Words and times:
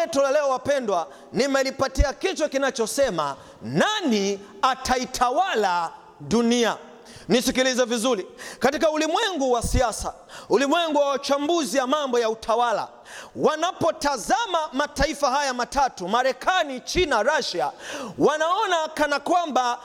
letu 0.00 0.20
la 0.20 0.30
leo 0.30 0.48
wapendwa, 0.48 1.08
nimelipatia 1.32 2.12
kichwa 2.12 2.48
kinachosema 2.48 3.36
nani 3.62 4.40
ataitawala 4.62 5.90
dunia. 6.20 6.76
Nisikilize 7.28 7.84
vizuri. 7.84 8.26
Katika 8.58 8.90
ulimwengu 8.90 9.52
wa 9.52 9.62
siasa, 9.62 10.14
ulimwengu 10.48 10.98
wa 10.98 11.08
wachambuzi 11.08 11.76
ya 11.78 11.86
mambo 11.86 12.18
ya 12.18 12.30
utawala, 12.30 12.88
wanapotazama 13.36 14.58
mataifa 14.72 15.30
haya 15.30 15.54
matatu, 15.54 16.08
Marekani, 16.08 16.80
China, 16.80 17.22
Russia, 17.22 17.70
wanaona 18.18 18.88
kana 18.94 19.20
kwamba 19.20 19.78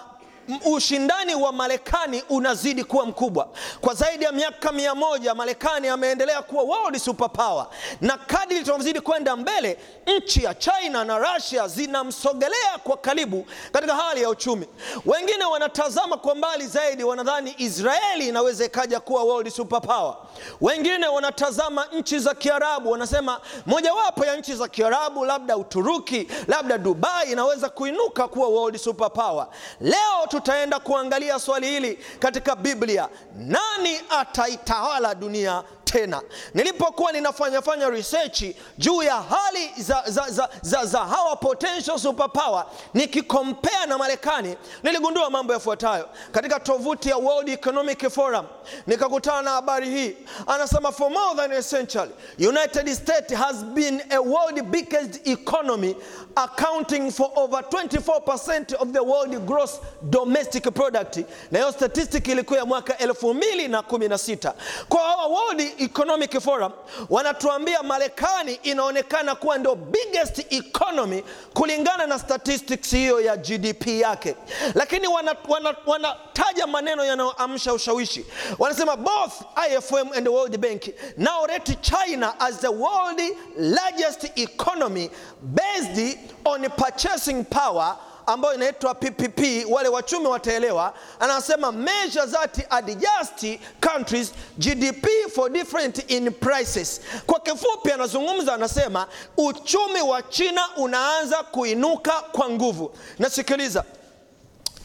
ushindani 0.66 1.36
wa 1.36 1.52
Marekani 1.52 2.24
unazidi 2.30 2.84
kuwa 2.84 3.06
mkubwa. 3.06 3.50
Kwa 3.82 3.94
zaidi 3.94 4.24
ya 4.24 4.32
miaka 4.32 4.72
mia 4.72 4.96
moja 4.96 5.36
Marekani 5.36 5.88
ameendelea 5.88 6.42
kuwa 6.42 6.64
world 6.64 6.98
superpower, 6.98 7.68
na 8.02 8.18
kadri 8.18 8.60
tunavyozidi 8.64 9.02
kwenda 9.02 9.36
mbele, 9.36 9.78
nchi 10.18 10.44
ya 10.44 10.54
China 10.54 11.04
na 11.04 11.18
Russia 11.18 11.68
zinamsogelea 11.68 12.78
kwa 12.84 12.98
karibu 12.98 13.46
katika 13.72 13.96
hali 13.96 14.22
ya 14.22 14.30
uchumi. 14.30 14.68
Wengine 15.06 15.46
wanatazama 15.46 16.18
kwa 16.18 16.36
mbali 16.36 16.68
zaidi, 16.68 17.04
wanadhani 17.04 17.56
Israeli 17.58 18.28
inaweza 18.28 18.66
ikaja 18.66 19.00
kuwa 19.00 19.24
world 19.24 19.50
superpower. 19.50 20.16
Wengine 20.62 21.08
wanatazama 21.08 21.86
nchi 21.92 22.20
za 22.20 22.34
Kiarabu, 22.36 22.92
wanasema 22.92 23.40
mojawapo 23.66 24.26
ya 24.26 24.36
nchi 24.38 24.56
za 24.56 24.68
Kiarabu, 24.68 25.26
labda 25.26 25.58
Uturuki, 25.58 26.28
labda 26.48 26.78
Dubai, 26.78 27.32
inaweza 27.32 27.70
kuinuka 27.70 28.28
kuwa 28.28 28.48
world 28.48 28.78
superpower. 28.78 29.48
Leo 29.82 30.28
tutaenda 30.34 30.80
kuangalia 30.80 31.40
swali 31.40 31.68
hili 31.68 32.00
katika 32.20 32.56
Biblia, 32.56 33.10
nani 33.36 34.02
ataitawala 34.10 35.16
dunia 35.16 35.64
tena. 35.94 36.22
Nilipokuwa 36.54 37.12
ninafanyafanya 37.12 37.90
research 37.90 38.44
juu 38.78 39.04
ya 39.04 39.16
hali 39.16 39.72
za, 39.78 40.04
za, 40.08 40.30
za, 40.30 40.50
za, 40.62 40.86
za 40.86 41.00
hawa 41.00 41.36
potential 41.36 42.00
superpower 42.00 42.66
nikikompea 42.94 43.86
na 43.86 43.98
Marekani, 43.98 44.56
niligundua 44.84 45.30
mambo 45.30 45.54
yafuatayo 45.54 46.10
katika 46.32 46.60
tovuti 46.60 47.10
ya 47.10 47.18
World 47.18 47.50
Economic 47.50 48.10
Forum. 48.10 48.46
Nikakutana 48.88 49.42
na 49.42 49.52
habari 49.52 49.90
hii, 49.90 50.18
anasema 50.48 50.92
for 50.92 51.12
more 51.12 51.36
than 51.36 51.52
a 51.52 51.62
century 51.64 52.10
United 52.40 52.94
States 52.96 53.34
has 53.34 53.56
been 53.64 54.02
a 54.10 54.20
world 54.22 54.62
biggest 54.64 55.28
economy 55.28 55.96
accounting 56.36 57.12
for 57.12 57.32
over 57.36 57.60
24% 57.62 58.76
of 58.82 58.92
the 58.94 59.00
world 59.04 59.46
gross 59.46 59.80
domestic 60.02 60.64
product, 60.74 61.18
na 61.52 61.60
hiyo 61.60 61.72
statistic 61.72 62.28
ilikuwa 62.28 62.60
ya 62.60 62.66
mwaka 62.66 62.94
2016 62.94 64.54
kwa 64.90 65.00
hawa 65.02 65.26
World 65.28 65.62
Economic 65.84 66.40
Forum 66.40 66.72
wanatuambia 67.10 67.84
Marekani 67.84 68.54
inaonekana 68.64 69.36
kuwa 69.36 69.58
ndio 69.58 69.76
biggest 69.76 70.54
economy 70.54 71.24
kulingana 71.54 72.06
na 72.08 72.20
statistics 72.20 72.90
hiyo 72.92 73.22
ya 73.22 73.38
GDP 73.38 73.88
yake, 73.88 74.36
lakini 74.76 75.08
wanataja 75.08 75.76
wana, 75.86 76.16
wana 76.36 76.68
maneno 76.68 77.06
yanayoamsha 77.06 77.74
ushawishi. 77.74 78.26
Wanasema 78.60 78.96
both 78.96 79.34
IFM 79.70 80.12
and 80.18 80.28
World 80.28 80.58
Bank 80.58 80.82
now 81.18 81.46
rate 81.46 81.78
China 81.82 82.40
as 82.40 82.60
the 82.60 82.68
world 82.68 83.22
largest 83.58 84.32
economy 84.38 85.10
based 85.42 86.18
on 86.46 86.70
purchasing 86.70 87.44
power 87.44 87.98
ambayo 88.26 88.54
inaitwa 88.56 88.96
PPP, 88.96 89.66
wale 89.70 89.90
wachumi 89.90 90.28
wataelewa. 90.28 90.94
Anasema 91.20 91.72
measures 91.72 92.32
that 92.32 92.58
adjust 92.70 93.60
countries 93.94 94.32
GDP 94.58 95.08
for 95.36 95.50
different 95.52 96.12
in 96.12 96.32
prices. 96.32 97.02
Kwa 97.26 97.40
kifupi, 97.40 97.92
anazungumza 97.92 98.54
anasema 98.54 99.08
uchumi 99.38 100.02
wa 100.02 100.22
China 100.22 100.62
unaanza 100.78 101.44
kuinuka 101.44 102.12
kwa 102.12 102.50
nguvu. 102.50 102.92
Nasikiliza, 103.20 103.84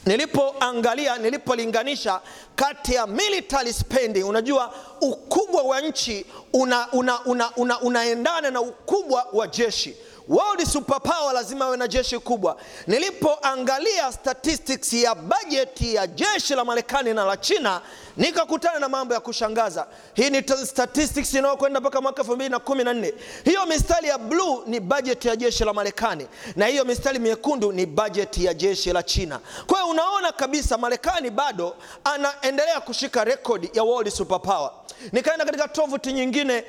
nilipoangalia 0.06 1.18
nilipolinganisha 1.18 2.20
kati 2.56 2.94
ya 2.94 3.06
military 3.06 3.72
spending, 3.72 4.22
unajua 4.24 4.74
ukubwa 5.00 5.62
wa 5.62 5.80
nchi 5.80 6.26
una, 6.52 6.92
una, 6.92 7.24
una, 7.24 7.56
una, 7.56 7.80
unaendana 7.80 8.50
na 8.50 8.60
ukubwa 8.60 9.26
wa 9.32 9.46
jeshi 9.46 9.96
World 10.28 10.66
superpower 10.66 11.32
lazima 11.34 11.64
awe 11.64 11.76
na 11.76 11.88
jeshi 11.88 12.18
kubwa. 12.18 12.56
Nilipoangalia 12.86 14.12
statistics 14.12 14.92
ya 14.92 15.14
bajeti 15.14 15.94
ya 15.94 16.06
jeshi 16.06 16.54
la 16.54 16.64
Marekani 16.64 17.14
na 17.14 17.24
la 17.24 17.36
China, 17.36 17.80
nikakutana 18.16 18.78
na 18.78 18.88
mambo 18.88 19.14
ya 19.14 19.20
kushangaza. 19.20 19.86
Hii 20.14 20.30
ni 20.30 20.42
statistics 20.66 21.34
inayokwenda 21.34 21.80
mpaka 21.80 22.00
mwaka 22.00 22.22
2014. 22.22 23.12
Hiyo 23.44 23.66
mistari 23.66 24.08
ya 24.08 24.18
bluu 24.18 24.62
ni 24.66 24.80
bajeti 24.80 25.28
ya 25.28 25.36
jeshi 25.36 25.64
la 25.64 25.72
Marekani 25.72 26.26
na 26.56 26.66
hiyo 26.66 26.84
mistari 26.84 27.18
miekundu 27.18 27.72
ni 27.72 27.86
bajeti 27.86 28.44
ya 28.44 28.54
jeshi 28.54 28.92
la 28.92 29.02
China. 29.02 29.40
Kwa 29.66 29.78
hiyo 29.78 29.90
unaona 29.90 30.32
kabisa 30.32 30.78
Marekani 30.78 31.30
bado 31.30 31.76
anaendelea 32.04 32.80
kushika 32.80 33.24
rekodi 33.24 33.70
ya 33.74 33.82
world 33.82 34.10
superpower. 34.12 34.70
Nikaenda 35.12 35.44
katika 35.44 35.68
tovuti 35.68 36.12
nyingine 36.12 36.64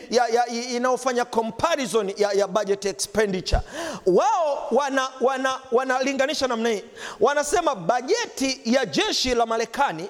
inayofanya 0.76 1.26
comparison 1.26 2.14
ya, 2.18 2.32
ya 2.32 2.48
budget 2.48 2.86
expenditure. 2.86 3.49
Wao 4.06 4.68
wanalinganisha 5.72 6.46
wana, 6.46 6.48
wana 6.48 6.48
namna 6.48 6.70
hii, 6.70 6.84
wanasema 7.20 7.76
bajeti 7.76 8.62
ya 8.66 8.86
jeshi 8.86 9.36
la 9.36 9.46
Marekani 9.46 10.10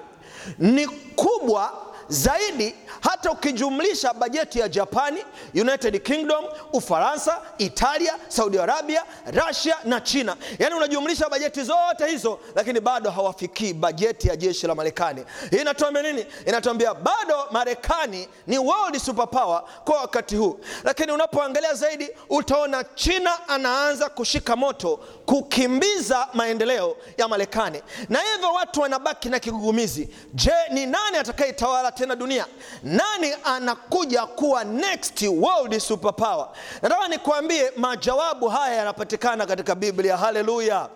ni 0.58 0.86
kubwa 1.16 1.89
zaidi 2.10 2.74
hata 3.00 3.30
ukijumlisha 3.30 4.14
bajeti 4.14 4.58
ya 4.58 4.68
Japani, 4.68 5.24
United 5.54 6.02
Kingdom, 6.02 6.44
Ufaransa, 6.72 7.40
Italia, 7.58 8.14
Saudi 8.28 8.58
Arabia, 8.58 9.04
Russia 9.46 9.76
na 9.84 10.00
China. 10.00 10.36
Yaani 10.58 10.74
unajumlisha 10.74 11.28
bajeti 11.28 11.62
zote 11.62 12.06
hizo, 12.06 12.38
lakini 12.54 12.80
bado 12.80 13.10
hawafikii 13.10 13.72
bajeti 13.72 14.28
ya 14.28 14.36
jeshi 14.36 14.66
la 14.66 14.74
Marekani. 14.74 15.24
Hii 15.50 15.56
inatuambia 15.60 16.02
nini? 16.02 16.26
Inatuambia 16.46 16.94
bado 16.94 17.46
Marekani 17.50 18.28
ni 18.46 18.58
world 18.58 18.98
superpower 18.98 19.62
kwa 19.84 20.00
wakati 20.00 20.36
huu, 20.36 20.60
lakini 20.84 21.12
unapoangalia 21.12 21.74
zaidi 21.74 22.08
utaona 22.30 22.84
China 22.84 23.48
anaanza 23.48 24.08
kushika 24.08 24.56
moto 24.56 24.96
kukimbiza 25.26 26.28
maendeleo 26.34 26.96
ya 27.16 27.28
Marekani, 27.28 27.82
na 28.08 28.18
hivyo 28.20 28.52
watu 28.52 28.80
wanabaki 28.80 29.28
na 29.28 29.38
kigugumizi. 29.38 30.08
Je, 30.34 30.52
ni 30.70 30.86
nani 30.86 31.16
atakayetawala 31.16 31.92
tena 32.00 32.16
dunia? 32.16 32.46
Nani 32.82 33.34
anakuja 33.44 34.26
kuwa 34.26 34.64
next 34.64 35.22
world 35.22 35.78
superpower? 35.78 36.48
Nataka 36.82 37.08
nikwambie 37.08 37.72
majawabu 37.76 38.48
haya 38.48 38.74
yanapatikana 38.74 39.46
katika 39.46 39.74
Biblia. 39.74 40.16
Haleluya! 40.16 40.88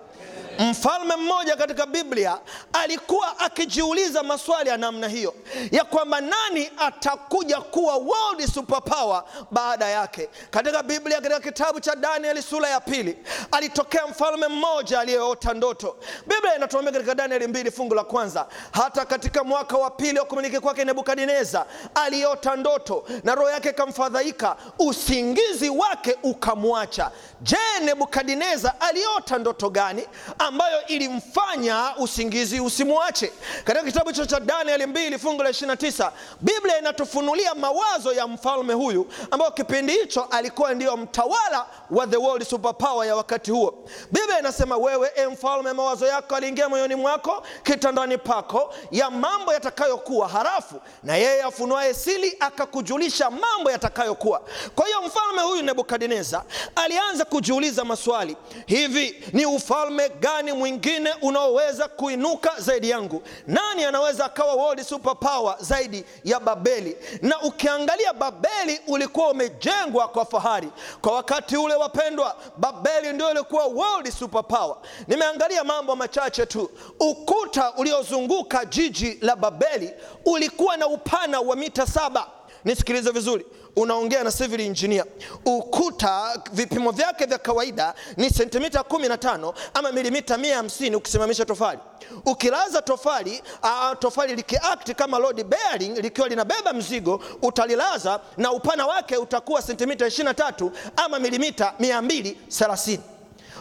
Mfalme 0.59 1.17
mmoja 1.17 1.57
katika 1.57 1.87
Biblia 1.87 2.39
alikuwa 2.73 3.39
akijiuliza 3.39 4.23
maswali 4.23 4.69
ya 4.71 4.77
namna 4.77 5.09
hiyo 5.09 5.35
ya 5.71 5.85
kwamba 5.85 6.21
nani 6.21 6.71
atakuja 6.79 7.61
kuwa 7.61 7.95
world 7.97 8.47
superpower 8.55 9.25
baada 9.51 9.89
yake. 9.89 10.29
Katika 10.51 10.83
Biblia, 10.83 11.21
katika 11.21 11.41
kitabu 11.41 11.81
cha 11.81 11.97
Danieli 11.97 12.43
sura 12.43 12.69
ya 12.69 12.81
pili, 12.81 13.19
alitokea 13.53 14.07
mfalme 14.07 14.49
mmoja 14.49 15.01
aliyeota 15.01 15.55
ndoto. 15.55 15.97
Biblia 16.27 16.57
inatuambia 16.57 16.93
katika 16.93 17.15
Danieli 17.15 17.47
mbili 17.47 17.71
fungu 17.71 17.95
la 17.95 18.05
kwanza, 18.05 18.47
hata 18.73 19.05
katika 19.05 19.45
mwaka 19.45 19.77
wa 19.77 19.91
pili 19.91 20.19
wa 20.19 20.25
kumiliki 20.25 20.61
kwake 20.61 20.85
Nebukadneza 20.85 21.67
aliota 21.95 22.57
ndoto 22.57 23.05
na 23.25 23.35
roho 23.35 23.51
yake 23.51 23.69
ikamfadhaika, 23.71 24.57
usingizi 24.79 25.69
wake 25.69 26.17
ukamwacha. 26.23 27.11
Je, 27.41 27.57
Nebukadneza 27.85 28.81
aliota 28.81 29.39
ndoto 29.39 29.71
gani 29.71 30.07
ambayo 30.47 30.87
ilimfanya 30.87 31.95
usingizi 31.99 32.61
usimwache? 32.61 33.33
Katika 33.65 33.85
kitabu 33.87 34.09
hicho 34.11 34.25
cha 34.27 34.41
Danieli 34.41 34.87
mbili 34.87 35.19
fungu 35.19 35.43
la 35.43 35.51
29 35.51 36.11
Biblia 36.41 36.79
inatufunulia 36.79 37.55
mawazo 37.55 38.13
ya 38.13 38.27
mfalme 38.27 38.73
huyu 38.75 39.07
ambayo 39.31 39.51
kipindi 39.51 39.93
hicho 39.93 40.23
alikuwa 40.31 40.75
ndiyo 40.75 40.97
mtawala 40.97 41.67
wa 41.91 42.07
the 42.07 42.17
world 42.17 42.45
superpower 42.49 43.07
ya 43.09 43.17
wakati 43.17 43.51
huo. 43.51 43.85
Biblia 44.13 44.39
inasema, 44.39 44.77
wewe 44.77 45.11
e 45.17 45.27
mfalme, 45.27 45.73
mawazo 45.73 46.07
yako 46.07 46.37
aliingia 46.37 46.69
moyoni 46.69 46.95
mwako 46.95 47.43
kitandani 47.63 48.19
pako 48.19 48.75
ya 48.91 49.11
mambo 49.11 49.53
yatakayokuwa, 49.53 50.29
harafu 50.29 50.81
na 51.03 51.17
yeye 51.17 51.43
afunuaye 51.43 51.95
siri 51.95 52.37
akakujulisha 52.41 53.31
mambo 53.31 53.71
yatakayokuwa. 53.71 54.43
Kwa 54.75 54.87
hiyo 54.87 55.03
mfalme 55.03 55.43
huyu 55.43 55.63
Nebukadneza 55.63 56.45
alianza 56.77 57.25
kujiuliza 57.25 57.85
maswali, 57.85 58.37
hivi 58.67 59.25
ni 59.33 59.47
ufalme 59.47 60.09
gani 60.09 60.34
mwingine 60.43 61.15
unaoweza 61.23 61.89
kuinuka 61.89 62.53
zaidi 62.59 62.91
yangu? 62.91 63.23
Nani 63.47 63.85
anaweza 63.85 64.25
akawa 64.25 64.55
world 64.55 64.83
superpower 64.83 65.57
zaidi 65.61 66.05
ya 66.25 66.41
Babeli? 66.41 66.97
Na 67.23 67.41
ukiangalia 67.43 68.13
Babeli 68.13 68.81
ulikuwa 68.89 69.31
umejengwa 69.31 70.09
kwa 70.09 70.25
fahari 70.25 70.69
kwa 71.01 71.13
wakati 71.15 71.57
ule, 71.57 71.75
wapendwa, 71.75 72.37
Babeli 72.57 73.13
ndio 73.13 73.31
ilikuwa 73.31 73.65
world 73.67 74.11
superpower. 74.11 74.77
Nimeangalia 75.09 75.65
mambo 75.65 75.97
machache 75.97 76.47
tu. 76.47 76.71
Ukuta 77.01 77.73
uliozunguka 77.73 78.65
jiji 78.65 79.19
la 79.21 79.37
Babeli 79.37 79.91
ulikuwa 80.25 80.77
na 80.77 80.87
upana 80.87 81.41
wa 81.41 81.57
mita 81.57 81.87
saba. 81.87 82.27
Nisikilize 82.65 83.11
vizuri, 83.11 83.47
unaongea 83.77 84.25
na 84.25 84.33
civil 84.33 84.61
engineer, 84.61 85.05
ukuta 85.45 86.43
vipimo 86.53 86.91
vyake 86.91 87.27
vya 87.27 87.39
kawaida 87.39 87.95
ni 88.17 88.31
sentimita 88.31 88.81
15 88.81 89.55
ama 89.75 89.93
milimita 89.93 90.37
150 90.37 90.95
ukisimamisha 90.97 91.45
tofali. 91.45 91.79
Ukilaza 92.27 92.83
tofali 92.83 93.43
uh, 93.63 93.99
tofali 93.99 94.37
likiact 94.37 94.93
kama 94.95 95.19
load 95.19 95.45
bearing 95.45 95.99
likiwa 95.99 96.29
linabeba 96.29 96.73
mzigo, 96.73 97.21
utalilaza 97.43 98.21
na 98.37 98.53
upana 98.53 98.87
wake 98.87 99.17
utakuwa 99.17 99.63
sentimita 99.63 100.07
23 100.07 100.71
ama 100.97 101.19
milimita 101.19 101.75
230. 101.81 102.99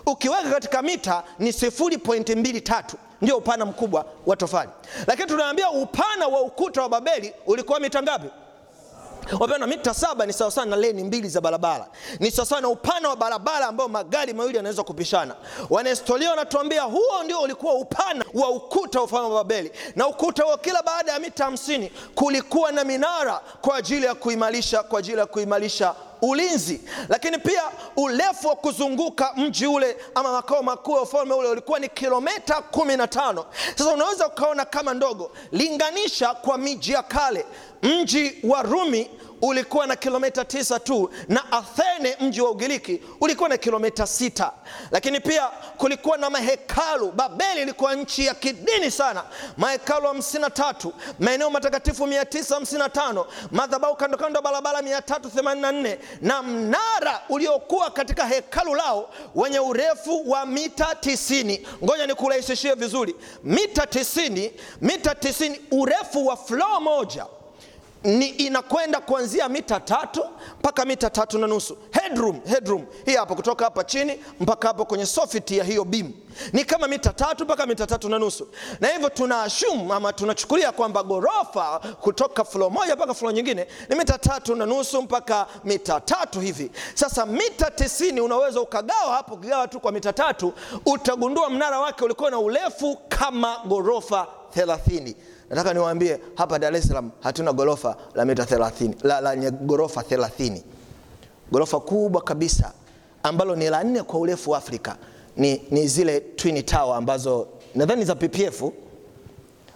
Ukiweka 0.05 0.49
katika 0.49 0.81
mita 0.81 1.23
ni 1.39 1.51
0.23 1.51 2.83
ndio 3.21 3.37
upana 3.37 3.65
mkubwa 3.65 4.05
wa 4.25 4.35
tofali, 4.35 4.69
lakini 5.07 5.27
tunaambia 5.27 5.71
upana 5.71 6.27
wa 6.27 6.41
ukuta 6.41 6.81
wa 6.81 6.89
Babeli 6.89 7.33
ulikuwa 7.45 7.79
mita 7.79 8.03
ngapi? 8.03 8.27
Wapenda, 9.39 9.67
mita 9.67 9.93
saba 9.93 10.25
ni 10.25 10.33
sawasawa 10.33 10.65
na 10.67 10.75
leni 10.75 11.03
mbili 11.03 11.29
za 11.29 11.41
barabara, 11.41 11.87
ni 12.19 12.31
sawasawa 12.31 12.61
na 12.61 12.69
upana 12.69 13.09
wa 13.09 13.15
barabara 13.15 13.67
ambao 13.67 13.87
magari 13.87 14.33
mawili 14.33 14.57
yanaweza 14.57 14.83
kupishana. 14.83 15.35
Wanahistoria 15.69 16.29
wanatuambia 16.29 16.81
huo 16.81 17.23
ndio 17.23 17.41
ulikuwa 17.41 17.73
upana 17.73 18.25
wa 18.33 18.49
ukuta 18.49 18.99
wa 18.99 19.05
ufalme 19.05 19.27
wa 19.29 19.43
Babeli, 19.43 19.71
na 19.95 20.07
ukuta 20.07 20.43
huo 20.43 20.57
kila 20.57 20.83
baada 20.83 21.11
ya 21.11 21.19
mita 21.19 21.43
hamsini 21.45 21.91
kulikuwa 22.15 22.71
na 22.71 22.83
minara 22.83 23.41
kwa 23.61 23.75
ajili 23.75 24.05
ya 24.05 24.15
kuimarisha 24.15 24.83
kwa 24.83 24.99
ajili 24.99 25.17
ya 25.17 25.25
kuimarisha 25.25 25.95
ulinzi 26.27 26.81
lakini 27.09 27.37
pia 27.37 27.61
urefu 27.97 28.47
wa 28.47 28.55
kuzunguka 28.55 29.33
mji 29.37 29.67
ule 29.67 29.97
ama 30.15 30.31
makao 30.31 30.63
makuu 30.63 30.95
ya 30.95 31.01
ufalme 31.01 31.33
ule 31.33 31.47
ulikuwa 31.49 31.79
ni 31.79 31.89
kilomita 31.89 32.63
15. 32.71 33.45
Sasa 33.75 33.91
unaweza 33.93 34.27
ukaona 34.27 34.65
kama 34.65 34.93
ndogo, 34.93 35.31
linganisha 35.51 36.33
kwa 36.33 36.57
miji 36.57 36.91
ya 36.91 37.03
kale. 37.03 37.45
Mji 37.83 38.35
wa 38.43 38.61
Rumi 38.61 39.09
ulikuwa 39.47 39.87
na 39.87 39.95
kilomita 39.95 40.45
tisa 40.45 40.79
tu 40.79 41.09
na 41.27 41.51
Athene 41.51 42.17
mji 42.19 42.41
wa 42.41 42.51
Ugiriki 42.51 43.01
ulikuwa 43.21 43.49
na 43.49 43.57
kilomita 43.57 44.07
sita. 44.07 44.51
Lakini 44.91 45.19
pia 45.19 45.47
kulikuwa 45.77 46.17
na 46.17 46.29
mahekalu. 46.29 47.11
Babeli 47.11 47.61
ilikuwa 47.61 47.95
nchi 47.95 48.25
ya 48.25 48.33
kidini 48.33 48.91
sana, 48.91 49.23
mahekalu 49.57 50.07
53, 50.07 50.91
maeneo 51.19 51.49
matakatifu 51.49 52.05
955, 52.07 53.25
madhabahu 53.51 53.95
kando 53.95 54.17
kando 54.17 54.41
barabara 54.41 54.81
384 54.81 55.97
na 56.21 56.43
mnara 56.43 57.21
uliokuwa 57.29 57.89
katika 57.91 58.25
hekalu 58.25 58.75
lao 58.75 59.09
wenye 59.35 59.59
urefu 59.59 60.29
wa 60.31 60.45
mita 60.45 60.85
90. 61.01 61.59
Ngoja 61.83 62.07
nikurahisishie 62.07 62.73
vizuri, 62.73 63.15
mita 63.43 63.83
90, 63.85 64.51
mita 64.81 65.13
90, 65.13 65.59
urefu 65.71 66.25
wa 66.27 66.37
floor 66.37 66.81
moja 66.81 67.25
ni 68.03 68.27
inakwenda 68.27 68.99
kuanzia 69.01 69.49
mita 69.49 69.79
tatu 69.79 70.25
mpaka 70.59 70.85
mita 70.85 71.09
tatu 71.09 71.39
na 71.39 71.47
nusu. 71.47 71.77
Headroom, 71.91 72.39
headroom 72.45 72.85
hii 73.05 73.15
hapa, 73.15 73.35
kutoka 73.35 73.65
hapa 73.65 73.83
chini 73.83 74.19
mpaka 74.39 74.67
hapo 74.67 74.85
kwenye 74.85 75.05
soffit 75.05 75.51
ya 75.51 75.63
hiyo 75.63 75.83
beam 75.85 76.11
ni 76.53 76.65
kama 76.65 76.87
mita 76.87 77.13
tatu 77.13 77.43
mpaka 77.43 77.65
mita 77.65 77.87
tatu 77.87 78.09
na 78.09 78.19
nusu, 78.19 78.47
na 78.79 78.87
hivyo 78.87 79.09
tuna 79.09 79.43
assume 79.43 79.93
ama 79.93 80.13
tunachukulia 80.13 80.71
kwamba 80.71 81.03
ghorofa 81.03 81.79
kutoka 82.01 82.43
floor 82.43 82.71
moja 82.71 82.95
mpaka 82.95 83.13
floor 83.13 83.33
nyingine 83.33 83.67
ni 83.89 83.95
mita 83.95 84.17
tatu 84.17 84.55
na 84.55 84.65
nusu 84.65 85.01
mpaka 85.01 85.47
mita 85.63 85.99
tatu 85.99 86.39
hivi. 86.39 86.71
Sasa 86.93 87.25
mita 87.25 87.71
tisini 87.71 88.21
unaweza 88.21 88.61
ukagawa 88.61 89.15
hapo, 89.15 89.33
ukigawa 89.35 89.67
tu 89.67 89.79
kwa 89.79 89.91
mita 89.91 90.13
tatu 90.13 90.53
utagundua 90.85 91.49
mnara 91.49 91.79
wake 91.79 92.03
ulikuwa 92.05 92.31
na 92.31 92.39
urefu 92.39 92.97
kama 93.09 93.57
ghorofa 93.67 94.27
30. 94.55 95.15
Nataka 95.53 95.73
niwaambie 95.73 96.19
hapa 96.35 96.59
Dar 96.59 96.75
es 96.75 96.87
Salaam 96.87 97.11
hatuna 97.21 97.53
gorofa 97.53 97.97
la 98.15 98.25
mita 98.25 98.43
30 98.43 98.93
la, 99.07 99.21
la 99.21 99.51
gorofa 99.51 100.01
30. 100.01 100.61
Gorofa 101.51 101.79
kubwa 101.79 102.21
kabisa 102.21 102.71
ambalo 103.23 103.55
ni 103.55 103.69
la 103.69 103.83
nne 103.83 104.03
kwa 104.03 104.19
urefu 104.19 104.51
wa 104.51 104.57
Afrika 104.57 104.97
ni, 105.37 105.61
ni 105.71 105.87
zile 105.87 106.19
Twin 106.19 106.63
Tower 106.63 106.95
ambazo 106.97 107.47
nadhani 107.75 108.05
za 108.05 108.15
PPF 108.15 108.63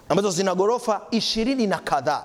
ambazo 0.10 0.32
zina 0.32 0.56
gorofa 0.56 1.02
ishirini 1.12 1.68
na 1.68 1.78
kadhaa. 1.78 2.24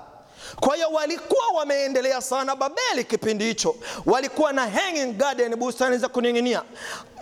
Kwa 0.59 0.75
hiyo 0.75 0.87
walikuwa 0.89 1.47
wameendelea 1.55 2.21
sana 2.21 2.55
Babeli 2.55 3.03
kipindi 3.03 3.45
hicho, 3.45 3.75
walikuwa 4.05 4.53
na 4.53 4.69
hanging 4.69 5.13
garden, 5.13 5.55
bustani 5.55 5.97
za 5.97 6.07
kuning'inia. 6.09 6.61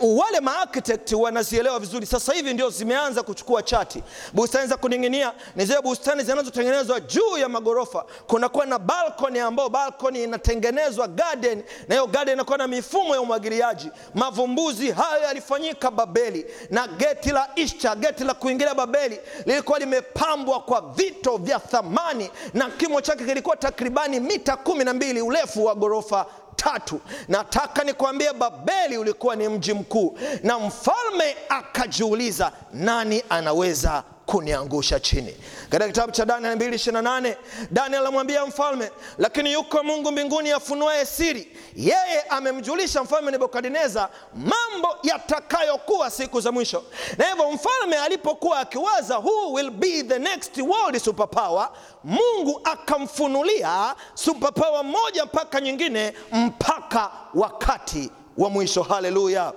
Wale 0.00 0.40
maarchitect 0.40 1.12
wanazielewa 1.12 1.78
vizuri. 1.80 2.06
Sasa 2.06 2.32
hivi 2.32 2.54
ndio 2.54 2.70
zimeanza 2.70 3.22
kuchukua 3.22 3.62
chati. 3.62 4.02
Bustani 4.32 4.68
za 4.68 4.76
kuning'inia 4.76 5.32
ni 5.56 5.66
zile 5.66 5.80
bustani 5.80 6.22
zinazotengenezwa 6.24 7.00
juu 7.00 7.36
ya 7.38 7.48
magorofa, 7.48 8.04
kunakuwa 8.26 8.66
na 8.66 8.78
balcony, 8.78 9.40
ambao 9.40 9.68
balcony 9.68 10.22
inatengenezwa 10.22 11.08
garden, 11.08 11.62
na 11.88 11.94
hiyo 11.94 12.06
garden 12.06 12.34
inakuwa 12.34 12.58
na 12.58 12.66
mifumo 12.68 13.14
ya 13.14 13.20
umwagiliaji. 13.20 13.90
Mavumbuzi 14.14 14.90
hayo 14.90 15.22
yalifanyika 15.22 15.90
Babeli, 15.90 16.46
na 16.70 16.88
geti 16.88 17.30
la 17.30 17.48
Ishta, 17.56 17.96
geti 17.96 18.24
la 18.24 18.34
kuingilia 18.34 18.74
Babeli, 18.74 19.20
lilikuwa 19.46 19.78
limepambwa 19.78 20.60
kwa 20.60 20.80
vito 20.80 21.36
vya 21.36 21.58
thamani 21.58 22.30
na 22.54 22.70
kimo 22.70 23.00
chake 23.12 23.24
kilikuwa 23.24 23.56
takribani 23.56 24.20
mita 24.20 24.56
kumi 24.56 24.84
na 24.84 24.94
mbili 24.94 25.20
urefu 25.22 25.64
wa 25.64 25.74
ghorofa 25.74 26.26
tatu. 26.56 27.00
Nataka 27.28 27.84
nikwambie, 27.84 28.32
Babeli 28.32 28.98
ulikuwa 28.98 29.36
ni 29.36 29.48
mji 29.48 29.72
mkuu, 29.74 30.18
na 30.42 30.58
mfalme 30.58 31.36
akajiuliza, 31.48 32.52
nani 32.72 33.22
anaweza 33.28 34.02
kuniangusha 34.32 35.00
chini? 35.00 35.36
Katika 35.70 35.86
kitabu 35.86 36.12
cha 36.12 36.24
Daniel 36.24 36.54
2:28 36.56 37.36
Daniel 37.70 38.06
amwambia 38.06 38.46
mfalme, 38.46 38.90
lakini 39.18 39.52
yuko 39.52 39.82
Mungu 39.82 40.12
mbinguni 40.12 40.50
afunuaye 40.50 41.06
siri, 41.06 41.56
yeye 41.76 42.20
amemjulisha 42.28 43.02
mfalme 43.02 43.30
Nebukadneza 43.30 44.08
mambo 44.34 44.96
yatakayokuwa 45.02 46.10
siku 46.10 46.40
za 46.40 46.52
mwisho. 46.52 46.84
Na 47.18 47.24
hivyo 47.28 47.52
mfalme 47.52 47.96
alipokuwa 47.98 48.58
akiwaza 48.58 49.18
who 49.18 49.52
will 49.52 49.70
be 49.70 50.02
the 50.02 50.18
next 50.18 50.58
world 50.58 50.98
superpower, 50.98 51.70
Mungu 52.04 52.60
akamfunulia 52.64 53.94
superpower 54.14 54.84
moja 54.84 55.24
mpaka 55.24 55.60
nyingine 55.60 56.12
mpaka 56.32 57.10
wakati 57.34 58.10
wa 58.38 58.50
mwisho. 58.50 58.82
Haleluya! 58.82 59.52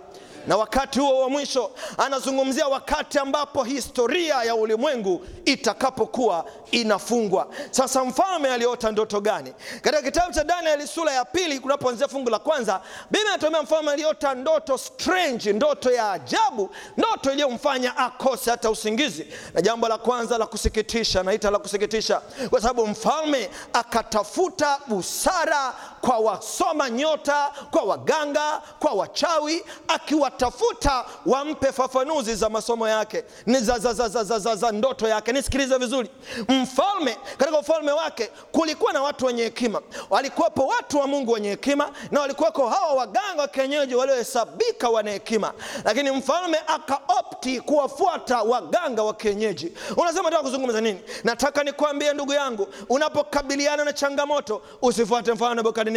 Na 0.48 0.58
wakati 0.58 1.00
huo 1.00 1.20
wa 1.22 1.30
mwisho 1.30 1.72
anazungumzia 1.98 2.68
wakati 2.68 3.20
ambapo 3.20 3.64
historia 3.64 4.36
ya 4.44 4.56
ulimwengu 4.56 5.26
itakapokuwa 5.46 6.46
inafungwa. 6.72 7.48
Sasa 7.72 8.06
mfalme 8.06 8.50
aliota 8.54 8.92
ndoto 8.92 9.22
gani? 9.22 9.54
Katika 9.82 10.02
kitabu 10.02 10.34
cha 10.34 10.44
Danieli 10.44 10.88
sura 10.88 11.12
ya 11.14 11.26
pili 11.26 11.60
kunapoanzia 11.60 12.08
fungu 12.08 12.30
la 12.30 12.40
kwanza, 12.40 12.82
Biblia 13.12 13.30
inatuambia 13.32 13.64
mfalme 13.64 13.92
aliota 13.92 14.34
ndoto 14.36 14.78
strange, 14.78 15.54
ndoto 15.54 15.92
ya 15.92 16.12
ajabu, 16.12 16.70
ndoto 16.98 17.32
iliyomfanya 17.32 17.98
akose 17.98 18.52
hata 18.52 18.70
usingizi. 18.70 19.28
Na 19.54 19.62
jambo 19.62 19.88
la 19.88 19.98
kwanza 19.98 20.38
la 20.38 20.46
kusikitisha, 20.46 21.24
naita 21.24 21.52
la 21.52 21.60
kusikitisha 21.60 22.22
kwa 22.50 22.62
sababu 22.62 22.88
mfalme 22.88 23.50
akatafuta 23.74 24.80
busara 24.88 25.74
kwa 26.06 26.18
wasoma 26.18 26.90
nyota, 26.90 27.52
kwa 27.72 27.84
waganga, 27.84 28.62
kwa 28.80 28.92
wachawi, 28.92 29.64
akiwatafuta 29.88 31.06
wampe 31.26 31.72
fafanuzi 31.72 32.36
za 32.36 32.50
masomo 32.50 32.88
yake 32.88 33.24
ni 33.46 33.60
za, 33.60 33.80
za, 33.80 33.94
za, 33.94 34.10
za, 34.10 34.24
za, 34.24 34.40
za, 34.40 34.56
za 34.56 34.72
ndoto 34.72 35.08
yake. 35.08 35.32
Nisikilize 35.32 35.78
vizuri, 35.78 36.10
mfalme 36.50 37.18
katika 37.38 37.60
ufalme 37.60 37.92
wake 37.92 38.30
kulikuwa 38.52 38.94
na 38.94 39.02
watu 39.02 39.26
wenye 39.26 39.44
hekima, 39.44 39.82
walikuwepo 40.10 40.68
watu 40.68 40.98
wa 41.00 41.08
Mungu 41.08 41.32
wenye 41.32 41.50
hekima, 41.50 41.90
na 42.12 42.20
walikuwako 42.22 42.70
hawa 42.70 42.94
waganga 42.94 43.42
wa 43.42 43.48
kienyeji 43.48 43.96
waliohesabika 43.96 44.90
wana 44.90 45.12
hekima, 45.12 45.54
lakini 45.86 46.12
mfalme 46.12 46.58
akaopti 46.68 47.62
kuwafuata 47.62 48.42
waganga 48.42 49.04
wa 49.04 49.14
kienyeji. 49.14 49.72
Unasema 49.98 50.24
nataka 50.24 50.44
kuzungumza 50.44 50.82
nini? 50.82 51.00
Nataka 51.24 51.64
nikwambie 51.64 52.14
ndugu 52.14 52.34
yangu, 52.34 52.68
unapokabiliana 52.90 53.84
na 53.84 53.94
changamoto 53.94 54.62
usifuate 54.82 55.32
mfano 55.34 55.56
Nebukadneza, 55.56 55.95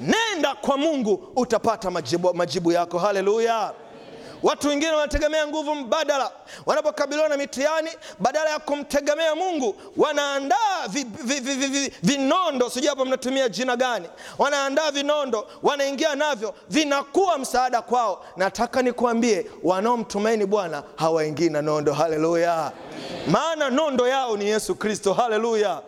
nenda 0.00 0.54
kwa 0.54 0.76
Mungu, 0.76 1.32
utapata 1.36 1.90
majibu, 1.90 2.34
majibu 2.34 2.72
yako. 2.72 2.98
Haleluya! 2.98 3.72
Watu 4.42 4.68
wengine 4.68 4.92
wanategemea 4.92 5.46
nguvu 5.46 5.74
mbadala 5.74 6.30
wanapokabiliwa 6.66 7.28
na 7.28 7.36
mitihani, 7.36 7.90
badala 8.18 8.50
ya 8.50 8.58
kumtegemea 8.58 9.34
Mungu 9.34 9.74
wanaandaa 9.96 10.88
vi, 10.88 11.04
vi, 11.04 11.40
vi, 11.40 11.92
vinondo. 12.02 12.70
Sijui 12.70 12.88
hapo 12.88 13.04
mnatumia 13.04 13.48
jina 13.48 13.76
gani? 13.76 14.08
Wanaandaa 14.38 14.90
vinondo, 14.90 15.46
wanaingia 15.62 16.14
navyo, 16.14 16.54
vinakuwa 16.70 17.38
msaada 17.38 17.82
kwao. 17.82 18.24
Nataka 18.36 18.82
nikuambie, 18.82 19.46
wanaomtumaini 19.62 20.46
Bwana 20.46 20.82
hawaingii 20.96 21.48
na 21.48 21.62
nondo. 21.62 21.92
Haleluya! 21.92 22.72
Maana 23.30 23.70
nondo 23.70 24.08
yao 24.08 24.36
ni 24.36 24.44
Yesu 24.48 24.74
Kristo. 24.74 25.12
Haleluya! 25.14 25.80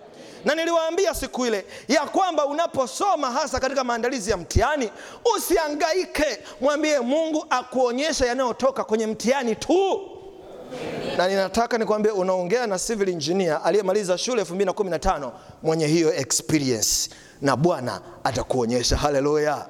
Na 0.44 0.54
niliwaambia 0.54 1.14
siku 1.14 1.46
ile 1.46 1.64
ya 1.88 2.00
kwamba 2.00 2.46
unaposoma 2.46 3.30
hasa 3.30 3.60
katika 3.60 3.84
maandalizi 3.84 4.30
ya 4.30 4.36
mtihani 4.36 4.90
usiangaike, 5.36 6.38
mwambie 6.60 7.00
Mungu 7.00 7.46
akuonyesha 7.50 8.26
yanayotoka 8.26 8.84
kwenye 8.84 9.06
mtihani 9.06 9.56
tu. 9.56 10.00
na 11.16 11.28
ninataka 11.28 11.78
nikwambie 11.78 12.12
unaongea 12.12 12.66
na 12.66 12.78
civil 12.78 13.08
engineer 13.08 13.60
aliyemaliza 13.64 14.18
shule 14.18 14.42
2015 14.42 15.30
mwenye 15.62 15.86
hiyo 15.86 16.14
experience. 16.14 17.10
Na 17.40 17.56
bwana 17.56 18.00
atakuonyesha. 18.24 18.96
Haleluya 18.96 19.66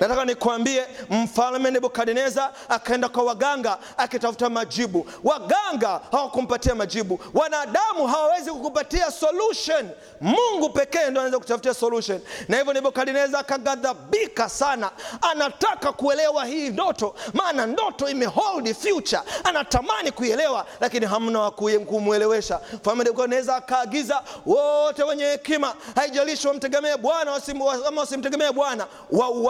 nataka 0.00 0.24
nikwambie 0.24 0.84
mfalme 1.10 1.70
nebukadneza 1.70 2.50
akaenda 2.68 3.08
kwa 3.08 3.22
waganga 3.22 3.78
akitafuta 3.96 4.50
majibu. 4.50 5.06
Waganga 5.24 6.00
hawakumpatia 6.12 6.74
majibu. 6.74 7.20
Wanadamu 7.34 8.06
hawawezi 8.06 8.50
kukupatia 8.50 9.10
solution. 9.10 9.90
Mungu 10.20 10.70
pekee 10.70 11.00
ndo 11.10 11.20
anaweza 11.20 11.38
kutafutia 11.38 11.74
solution. 11.74 12.20
Na 12.48 12.56
hivyo 12.56 12.72
nebukadneza 12.72 13.38
akaghadhabika 13.38 14.48
sana. 14.48 14.90
Anataka 15.20 15.92
kuelewa 15.92 16.44
hii 16.44 16.68
ndoto 16.70 17.14
maana 17.34 17.66
ndoto 17.66 18.08
imehold 18.08 18.74
future. 18.74 19.22
Anatamani 19.44 20.12
kuielewa 20.12 20.66
lakini 20.80 21.06
hamna 21.06 21.40
wa 21.40 21.50
kumwelewesha. 21.86 22.60
Mfalme 22.72 23.04
nebukadneza 23.04 23.56
akaagiza 23.56 24.22
wote 24.46 25.02
wenye 25.02 25.24
hekima 25.24 25.74
haijalishi 25.96 26.48
wamtegemee 26.48 26.96
bwana 26.96 27.40
ama 27.86 28.00
wasimtegemee 28.00 28.52
bwana 28.52 28.86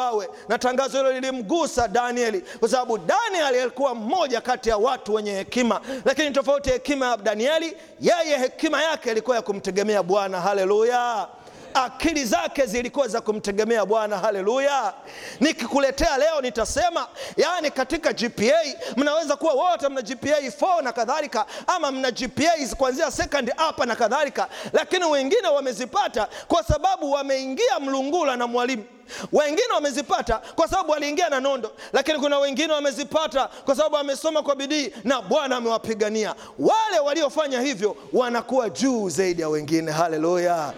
wauawe 0.03 0.29
na 0.49 0.59
tangazo 0.59 0.99
hilo 0.99 1.13
lilimgusa 1.13 1.89
danieli 1.89 2.41
kwa 2.61 2.69
sababu 2.69 2.99
danieli 2.99 3.59
alikuwa 3.61 3.95
mmoja 3.95 4.41
kati 4.41 4.69
ya 4.69 4.77
watu 4.77 5.15
wenye 5.15 5.33
hekima. 5.35 5.81
Lakini 6.05 6.31
tofauti 6.31 6.71
hekima 6.71 7.07
ya 7.07 7.17
danieli 7.17 7.77
yeye 8.01 8.39
hekima 8.39 8.83
yake 8.83 9.11
ilikuwa 9.11 9.37
ya 9.37 9.43
kumtegemea 9.43 10.03
bwana. 10.03 10.41
Haleluya 10.41 11.29
akili 11.75 12.25
zake 12.25 12.67
zilikuwa 12.67 13.09
za 13.09 13.21
kumtegemea 13.21 13.87
bwana. 13.87 14.19
Haleluya. 14.19 14.95
Nikikuletea 15.41 16.17
leo 16.19 16.41
nitasema 16.41 17.09
yani 17.37 17.71
katika 17.71 18.13
gpa 18.13 18.43
mnaweza 18.97 19.37
kuwa 19.37 19.53
wote 19.55 19.89
mna 19.89 20.03
gpa 20.03 20.29
4 20.41 20.83
na 20.83 20.93
kadhalika 20.93 21.47
ama 21.67 21.91
mna 21.93 22.11
gpa 22.11 22.77
kuanzia 22.77 23.11
second 23.11 23.53
hapa 23.57 23.87
na 23.87 23.97
kadhalika 23.97 24.49
lakini 24.73 25.05
wengine 25.05 25.49
wamezipata 25.49 26.29
kwa 26.49 26.63
sababu 26.65 27.13
wameingia 27.13 27.81
mlungula 27.81 28.37
na 28.37 28.47
mwalimu. 28.47 28.85
Wengine 29.33 29.73
wamezipata 29.75 30.39
kwa 30.55 30.69
sababu 30.69 30.91
waliingia 30.91 31.29
na 31.29 31.41
nondo 31.41 31.73
lakini 31.93 32.19
kuna 32.19 32.39
wengine 32.39 32.73
wamezipata 32.73 33.49
kwa 33.65 33.77
sababu 33.77 33.95
wamesoma 33.95 34.43
kwa 34.43 34.57
bidii 34.57 34.93
na 35.05 35.23
bwana 35.23 35.57
amewapigania. 35.57 36.35
Wale 36.59 36.99
waliofanya 37.05 37.61
hivyo 37.61 37.97
wanakuwa 38.13 38.71
juu 38.71 39.09
zaidi 39.09 39.43
ya 39.43 39.49
wengine. 39.49 39.93
Haleluya 39.93 40.73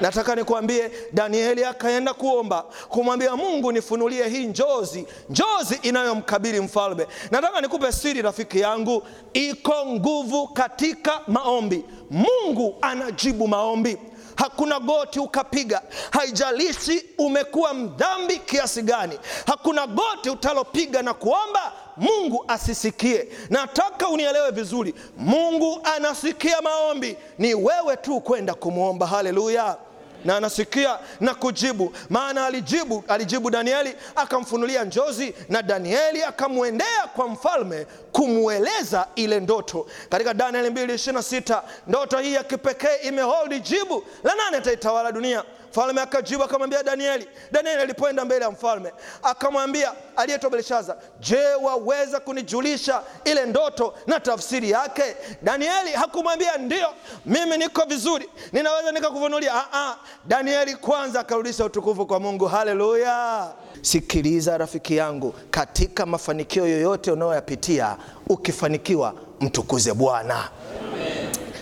nataka 0.00 0.34
nikwambie 0.34 0.90
danieli 1.12 1.64
akaenda 1.64 2.14
kuomba 2.14 2.62
kumwambia 2.88 3.36
mungu 3.36 3.72
nifunulie 3.72 4.28
hii 4.28 4.46
njozi 4.46 5.06
njozi 5.30 5.78
inayomkabili 5.82 6.60
mfalme. 6.60 7.06
Nataka 7.30 7.60
nikupe 7.60 7.92
siri 7.92 8.22
rafiki 8.22 8.60
yangu 8.60 9.02
iko 9.32 9.86
nguvu 9.86 10.48
katika 10.48 11.20
maombi. 11.26 11.84
Mungu 12.10 12.78
anajibu 12.82 13.48
maombi. 13.48 13.98
Hakuna 14.36 14.80
goti 14.80 15.20
ukapiga. 15.20 15.82
Haijalishi 16.10 17.04
umekuwa 17.18 17.74
mdhambi 17.74 18.38
kiasi 18.38 18.82
gani. 18.82 19.18
Hakuna 19.46 19.86
goti 19.86 20.30
utalopiga 20.30 21.02
na 21.02 21.14
kuomba 21.14 21.72
mungu 21.96 22.44
asisikie. 22.48 23.28
Nataka 23.50 24.08
unielewe 24.08 24.50
vizuri. 24.50 24.94
Mungu 25.16 25.80
anasikia 25.96 26.60
maombi. 26.62 27.16
Ni 27.38 27.54
wewe 27.54 27.96
tu 27.96 28.20
kwenda 28.20 28.54
kumwomba 28.54 29.06
haleluya. 29.06 29.76
Na 30.24 30.36
anasikia 30.36 30.98
na 31.20 31.34
kujibu. 31.34 31.92
Maana 32.10 32.46
alijibu 32.46 33.04
alijibu 33.08 33.50
danieli 33.50 33.94
akamfunulia 34.16 34.84
njozi 34.84 35.34
na 35.48 35.62
danieli 35.62 36.22
akamwendea 36.22 37.06
kwa 37.16 37.28
mfalme 37.28 37.86
kumweleza 38.12 39.06
ile 39.16 39.40
ndoto. 39.40 39.86
Katika 40.08 40.34
danieli 40.34 40.68
226 40.70 41.62
ndoto 41.86 42.18
hii 42.18 42.34
ya 42.34 42.44
kipekee 42.44 42.96
imeholdi 43.02 43.60
jibu 43.60 44.04
la 44.24 44.34
nane 44.34 44.56
ataitawala 44.56 45.12
dunia 45.12 45.44
mfalme 45.74 46.00
akajibu 46.00 46.42
akamwambia 46.44 46.82
danieli. 46.82 47.28
Danieli 47.52 47.82
alipoenda 47.82 48.24
mbele 48.24 48.44
ya 48.44 48.50
mfalme 48.50 48.92
akamwambia 49.22 49.92
aliyetoa 50.16 50.50
belshaza 50.50 50.96
je 51.20 51.54
waweza 51.62 52.20
kunijulisha 52.20 53.02
ile 53.24 53.46
ndoto 53.46 53.94
na 54.06 54.20
tafsiri 54.20 54.70
yake? 54.70 55.16
Danieli 55.42 55.90
hakumwambia 55.90 56.56
ndio 56.56 56.88
mimi 57.26 57.56
niko 57.58 57.84
vizuri 57.88 58.28
ninaweza 58.52 58.92
nikakufunulia. 58.92 59.54
Ah, 59.54 59.66
ah. 59.72 59.96
danieli 60.24 60.76
kwanza 60.76 61.20
akarudisha 61.20 61.64
utukufu 61.64 62.06
kwa 62.06 62.20
mungu. 62.20 62.44
Haleluya! 62.46 63.48
Sikiliza 63.82 64.58
rafiki 64.58 64.96
yangu 64.96 65.34
katika 65.50 66.06
mafanikio 66.06 66.66
yoyote 66.66 67.10
unayoyapitia 67.12 67.96
ukifanikiwa 68.28 69.14
mtukuze 69.40 69.94
bwana 69.94 70.48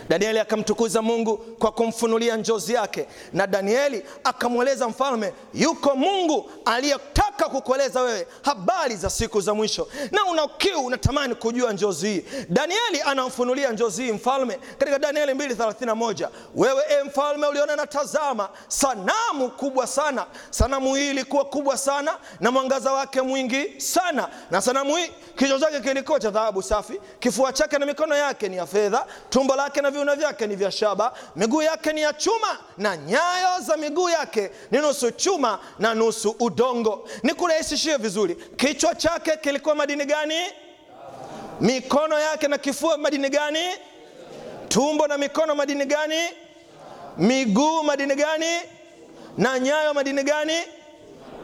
danieli 0.08 0.38
akamtukuza 0.38 1.02
mungu 1.02 1.36
kwa 1.36 1.72
kumfunulia 1.72 2.36
njozi 2.36 2.72
yake. 2.74 3.06
Na 3.32 3.46
danieli 3.46 4.02
akamweleza 4.24 4.88
mfalme 4.88 5.32
yuko 5.54 5.96
mungu 5.96 6.50
aliyetaka 6.64 7.31
kukueleza 7.36 8.02
wewe 8.02 8.26
habari 8.42 8.96
za 8.96 9.10
siku 9.10 9.40
za 9.40 9.54
mwisho. 9.54 9.88
Na 10.10 10.24
una 10.24 10.48
kiu 10.48 10.80
unatamani 10.80 11.34
kujua 11.34 11.72
njozi 11.72 12.08
hii. 12.08 12.24
Danieli 12.48 13.00
anamfunulia 13.04 13.72
njozi 13.72 14.02
hii 14.04 14.12
mfalme 14.12 14.58
katika 14.78 14.98
danieli 14.98 15.32
231 15.32 16.28
wewe 16.54 16.82
e 16.88 17.02
mfalme 17.04 17.46
uliona 17.46 17.76
na 17.76 17.86
tazama 17.86 18.48
sanamu 18.68 19.50
kubwa 19.50 19.86
sana. 19.86 20.26
Sanamu 20.50 20.94
hii 20.94 21.10
ilikuwa 21.10 21.44
kubwa 21.44 21.76
sana 21.76 22.16
na 22.40 22.50
mwangaza 22.50 22.92
wake 22.92 23.22
mwingi 23.22 23.80
sana. 23.80 24.28
Na 24.50 24.60
sanamu 24.60 24.96
hii 24.96 25.10
kichwa 25.38 25.60
chake 25.60 25.80
kilikuwa 25.80 26.20
cha 26.20 26.30
dhahabu 26.30 26.62
safi 26.62 27.00
kifua 27.20 27.52
chake 27.52 27.78
na 27.78 27.86
mikono 27.86 28.16
yake 28.16 28.48
ni 28.48 28.56
ya 28.56 28.66
fedha 28.66 29.06
tumbo 29.30 29.56
lake 29.56 29.80
na 29.80 29.90
viuno 29.90 30.14
vyake 30.14 30.46
ni 30.46 30.56
vya 30.56 30.70
shaba 30.70 31.12
miguu 31.36 31.62
yake 31.62 31.92
ni 31.92 32.00
ya 32.02 32.12
chuma 32.12 32.58
na 32.78 32.96
nyayo 32.96 33.60
za 33.60 33.76
miguu 33.76 34.08
yake 34.08 34.50
ni 34.70 34.78
nusu 34.78 35.10
chuma 35.10 35.58
na 35.78 35.94
nusu 35.94 36.36
udongo 36.40 37.08
nikurahisishie 37.22 37.96
vizuri. 37.96 38.34
Kichwa 38.56 38.94
chake 38.94 39.36
kilikuwa 39.36 39.74
madini 39.74 40.04
gani? 40.04 40.34
Mikono 41.60 42.18
yake 42.20 42.48
na 42.48 42.58
kifua 42.58 42.98
madini 42.98 43.28
gani? 43.28 43.58
Tumbo 44.68 45.06
na 45.06 45.18
mikono 45.18 45.54
madini 45.54 45.84
gani? 45.84 46.20
Miguu 47.18 47.82
madini 47.82 48.14
gani? 48.14 48.60
Na 49.38 49.58
nyayo 49.58 49.94
madini 49.94 50.22
gani 50.22 50.54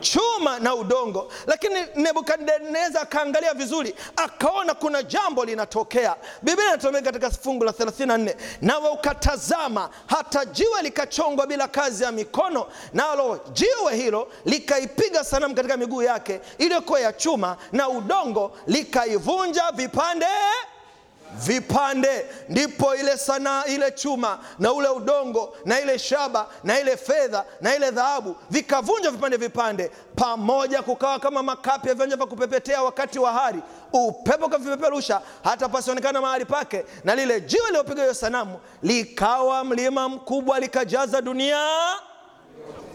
chuma 0.00 0.59
na 0.59 0.75
udongo. 0.75 1.33
Lakini 1.47 1.75
nebukadneza 1.95 3.00
akaangalia 3.00 3.55
vizuri 3.55 3.95
akaona 4.17 4.75
kuna 4.75 5.02
jambo 5.02 5.45
linatokea. 5.45 6.17
Biblia 6.43 6.67
inatomeka 6.69 7.05
katika 7.12 7.31
fungu 7.31 7.64
la 7.64 7.73
34 7.73 8.35
nawe 8.62 8.88
ukatazama 8.88 9.90
hata 10.07 10.45
jiwe 10.45 10.83
likachongwa 10.83 11.47
bila 11.47 11.69
kazi 11.69 12.05
ya 12.05 12.12
mikono 12.12 12.67
nalo 12.93 13.40
jiwe 13.52 13.97
hilo 13.97 14.28
likaipiga 14.45 15.25
sanamu 15.25 15.55
katika 15.55 15.76
miguu 15.76 16.02
yake 16.02 16.40
iliyokuwa 16.59 17.00
ya 17.00 17.12
chuma 17.12 17.57
na 17.73 17.88
udongo 17.88 18.52
likaivunja 18.67 19.62
vipande 19.75 20.26
vipande 21.35 22.26
ndipo 22.49 22.94
ile 22.94 23.16
sanaa 23.16 23.64
ile 23.64 23.90
chuma 23.90 24.38
na 24.58 24.73
ule 24.73 24.88
udongo 24.88 25.56
na 25.64 25.80
ile 25.80 25.99
shaba 25.99 26.47
na 26.64 26.80
ile 26.80 26.97
fedha 26.97 27.44
na 27.61 27.76
ile 27.76 27.90
dhahabu 27.90 28.37
vikavunjwa 28.50 29.12
vipande 29.12 29.37
vipande 29.37 29.90
pamoja 30.16 30.82
kukawa 30.82 31.18
kama 31.18 31.42
makapi 31.42 31.88
ya 31.88 31.94
viwanja 31.94 32.16
vya 32.16 32.26
kupepetea 32.26 32.82
wakati 32.82 33.18
wa 33.18 33.32
hari. 33.32 33.58
Upepo 33.92 34.47
ukavipeperusha 34.47 35.20
hata 35.44 35.68
pasionekana 35.68 36.20
mahali 36.20 36.44
pake 36.44 36.85
na 37.04 37.14
lile 37.14 37.40
jiwe 37.40 37.66
liliopiga 37.66 38.02
hiyo 38.02 38.14
sanamu 38.14 38.61
likawa 38.82 39.64
mlima 39.64 40.08
mkubwa 40.08 40.61
likajaza 40.61 41.20
dunia 41.23 41.68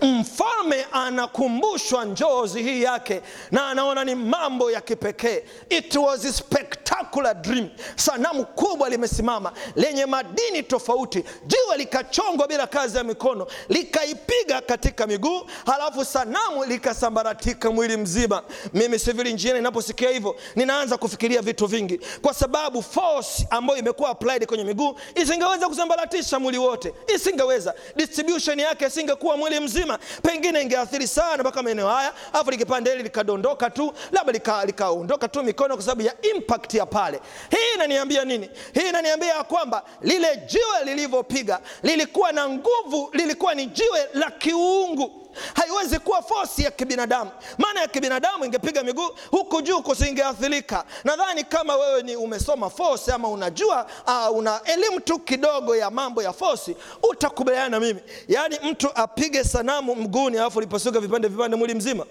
mfalme 0.02 0.86
anakumbushwa 0.92 2.06
njozi 2.06 2.64
hii 2.64 2.84
yake 2.84 3.22
na 3.52 3.68
anaona 3.68 4.06
ni 4.06 4.16
mambo 4.16 4.72
ya 4.72 4.82
kipekee. 4.82 5.44
It 5.70 5.96
was 5.96 6.26
a 6.26 6.34
spectacular 6.34 7.34
dream. 7.42 7.70
Sanamu 7.96 8.46
kubwa 8.46 8.90
limesimama 8.90 9.52
lenye 9.76 10.06
madini 10.06 10.64
tofauti. 10.64 11.24
Jiwe 11.48 11.78
likachongwa 11.78 12.48
bila 12.48 12.68
kazi 12.68 12.98
ya 12.98 13.04
mikono 13.04 13.48
likaipiga 13.70 14.62
katika 14.62 15.08
miguu 15.08 15.42
halafu 15.66 16.06
sanamu 16.06 16.66
likasambaratika 16.66 17.72
mwili 17.72 17.98
mzima. 17.98 18.44
Mimi 18.74 19.00
civil 19.00 19.28
engineer 19.28 19.56
ninaposikia 19.58 20.10
hivyo 20.10 20.36
ninaanza 20.56 20.98
kufikiria 20.98 21.42
vitu 21.42 21.66
vingi. 21.68 22.00
Kwa 22.22 22.34
sababu 22.34 22.82
force 22.84 23.48
ambayo 23.50 23.80
imekuwa 23.80 24.10
applied 24.10 24.46
kwenye 24.46 24.64
miguu 24.64 24.96
isingeweza 25.16 25.68
kusambaratisha 25.68 26.40
mwili 26.40 26.58
wote. 26.58 26.94
Isingeweza. 27.16 27.74
Distribution 27.96 28.60
yake 28.60 28.86
isingekuwa 28.86 29.38
mwili 29.38 29.60
mzima 29.60 29.83
pengine 30.22 30.62
ingeathiri 30.62 31.08
sana 31.08 31.44
mpaka 31.44 31.64
maeneo 31.64 31.88
haya. 31.88 32.14
Alafu 32.34 32.52
likipande 32.52 32.90
hili 32.92 33.04
likadondoka 33.04 33.70
tu 33.70 33.94
labda 34.12 34.34
likaondoka 34.66 35.28
tu 35.28 35.44
mikono 35.44 35.74
kwa 35.76 35.84
sababu 35.84 36.02
ya 36.02 36.14
impact 36.36 36.74
ya 36.74 36.86
pale. 36.86 37.20
Hii 37.50 37.76
inaniambia 37.76 38.26
nini? 38.26 38.50
Hii 38.74 38.90
inaniambia 38.90 39.34
ya 39.36 39.44
kwamba 39.44 39.84
lile 40.02 40.38
jiwe 40.48 40.84
lilivyopiga 40.86 41.60
lilikuwa 41.84 42.32
na 42.32 42.50
nguvu 42.50 43.10
lilikuwa 43.14 43.54
ni 43.56 43.66
jiwe 43.66 44.08
la 44.14 44.32
kiungu 44.32 45.23
haiwezi 45.54 46.00
kuwa 46.00 46.22
fosi 46.22 46.64
ya 46.64 46.72
kibinadamu. 46.72 47.32
Maana 47.58 47.82
ya 47.82 47.88
kibinadamu 47.88 48.46
ingepiga 48.46 48.84
miguu 48.84 49.10
huku 49.32 49.62
juu 49.62 49.82
kusingeathirika. 49.82 50.86
Nadhani 51.04 51.44
kama 51.44 51.76
wewe 51.76 52.02
ni 52.02 52.16
umesoma 52.16 52.70
fosi 52.70 53.12
ama 53.12 53.28
unajua 53.30 53.88
uh, 54.08 54.38
una 54.38 54.62
elimu 54.64 55.00
tu 55.00 55.20
kidogo 55.20 55.76
ya 55.76 55.90
mambo 55.92 56.24
ya 56.24 56.34
fosi, 56.34 56.76
utakubaliana 57.10 57.70
na 57.70 57.80
mimi. 57.80 58.00
Yaani 58.28 58.60
mtu 58.64 58.90
apige 58.96 59.44
sanamu 59.44 59.96
mguuni 59.96 60.38
alafu 60.38 60.62
lipasuka 60.62 61.00
vipande 61.00 61.28
vipande 61.28 61.56
mwili 61.58 61.74
mzima 61.76 62.06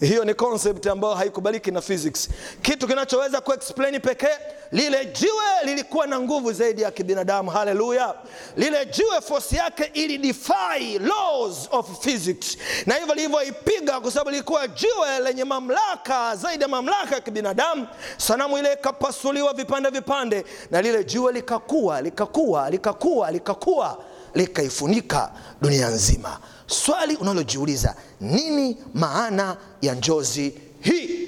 hiyo 0.00 0.24
ni 0.24 0.34
concept 0.34 0.86
ambayo 0.86 1.14
haikubaliki 1.14 1.70
na 1.70 1.80
physics. 1.80 2.28
Kitu 2.62 2.86
kinachoweza 2.88 3.40
kuexplain 3.40 4.00
pekee, 4.00 4.38
lile 4.72 5.04
jiwe 5.06 5.44
lilikuwa 5.64 6.06
na 6.06 6.20
nguvu 6.20 6.52
zaidi 6.52 6.82
ya 6.82 6.90
kibinadamu. 6.90 7.50
Haleluya! 7.50 8.14
Lile 8.56 8.86
jiwe 8.86 9.20
force 9.20 9.56
yake 9.56 9.90
ili 9.94 10.18
defy 10.18 10.98
laws 10.98 11.68
of 11.70 12.00
physics, 12.00 12.58
na 12.86 12.94
hivyo 12.94 13.14
lilivyoipiga, 13.14 14.00
kwa 14.00 14.10
sababu 14.10 14.30
lilikuwa 14.30 14.68
jiwe 14.68 15.20
lenye 15.24 15.44
mamlaka 15.44 16.36
zaidi 16.36 16.62
ya 16.62 16.68
mamlaka 16.68 17.14
ya 17.14 17.20
kibinadamu, 17.20 17.86
sanamu 18.16 18.58
ile 18.58 18.72
ikapasuliwa 18.72 19.52
vipande 19.52 19.90
vipande, 19.90 20.44
na 20.70 20.82
lile 20.82 21.04
jiwe 21.04 21.32
likakua 21.32 22.00
likakua 22.02 22.70
likakua 22.70 23.30
likakua 23.30 23.98
likaifunika 24.34 25.32
dunia 25.62 25.88
nzima. 25.88 26.38
Swali 26.66 27.16
unalojiuliza 27.16 27.94
nini 28.20 28.76
maana 28.94 29.56
ya 29.82 29.94
njozi 29.94 30.52
hii? 30.80 31.26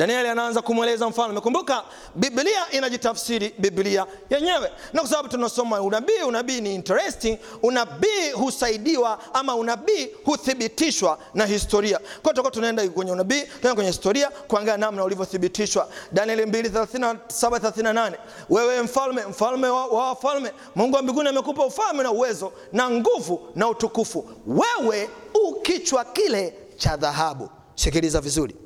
Danieli 0.00 0.28
anaanza 0.28 0.62
kumweleza 0.62 1.08
mfalme. 1.08 1.40
Kumbuka 1.40 1.84
Biblia 2.14 2.70
inajitafsiri 2.70 3.54
Biblia 3.58 4.06
yenyewe, 4.30 4.70
na 4.92 5.00
kwa 5.00 5.08
sababu 5.10 5.28
tunasoma 5.28 5.80
unabii, 5.82 6.22
unabii 6.26 6.60
ni 6.60 6.74
interesting. 6.74 7.38
Unabii 7.62 8.30
husaidiwa 8.34 9.18
ama 9.34 9.54
unabii 9.56 10.08
huthibitishwa 10.24 11.18
na 11.34 11.46
historia. 11.46 12.00
Kwa 12.22 12.32
hiyo 12.32 12.50
tunaenda 12.50 12.88
kwenye 12.88 13.12
unabii, 13.12 13.40
tunaenda 13.42 13.74
kwenye 13.74 13.90
historia 13.90 14.30
kuangalia 14.30 14.76
namna 14.76 15.04
ulivyothibitishwa. 15.04 15.88
Danieli 16.12 16.42
2:37-38 16.44 18.12
wewe 18.50 18.82
mfalme, 18.82 19.22
mfalme 19.26 19.68
wa 19.68 19.86
wafalme, 19.86 20.52
Mungu 20.74 20.96
wa 20.96 21.02
mbinguni 21.02 21.28
amekupa 21.28 21.66
ufalme 21.66 22.02
na 22.02 22.10
uwezo 22.10 22.52
na 22.72 22.90
nguvu 22.90 23.40
na 23.54 23.68
utukufu, 23.68 24.30
wewe 24.46 25.08
ukichwa 25.48 26.04
kile 26.04 26.54
cha 26.76 26.96
dhahabu. 26.96 27.48
Sikiliza 27.74 28.20
vizuri. 28.20 28.56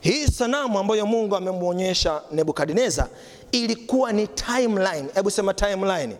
Hii 0.00 0.26
sanamu 0.26 0.78
ambayo 0.78 1.06
Mungu 1.06 1.36
amemwonyesha 1.36 2.22
Nebukadneza 2.32 3.08
ilikuwa 3.52 4.12
ni 4.12 4.26
timeline. 4.26 5.04
Hebu 5.14 5.30
sema 5.30 5.54
timeline. 5.54 6.16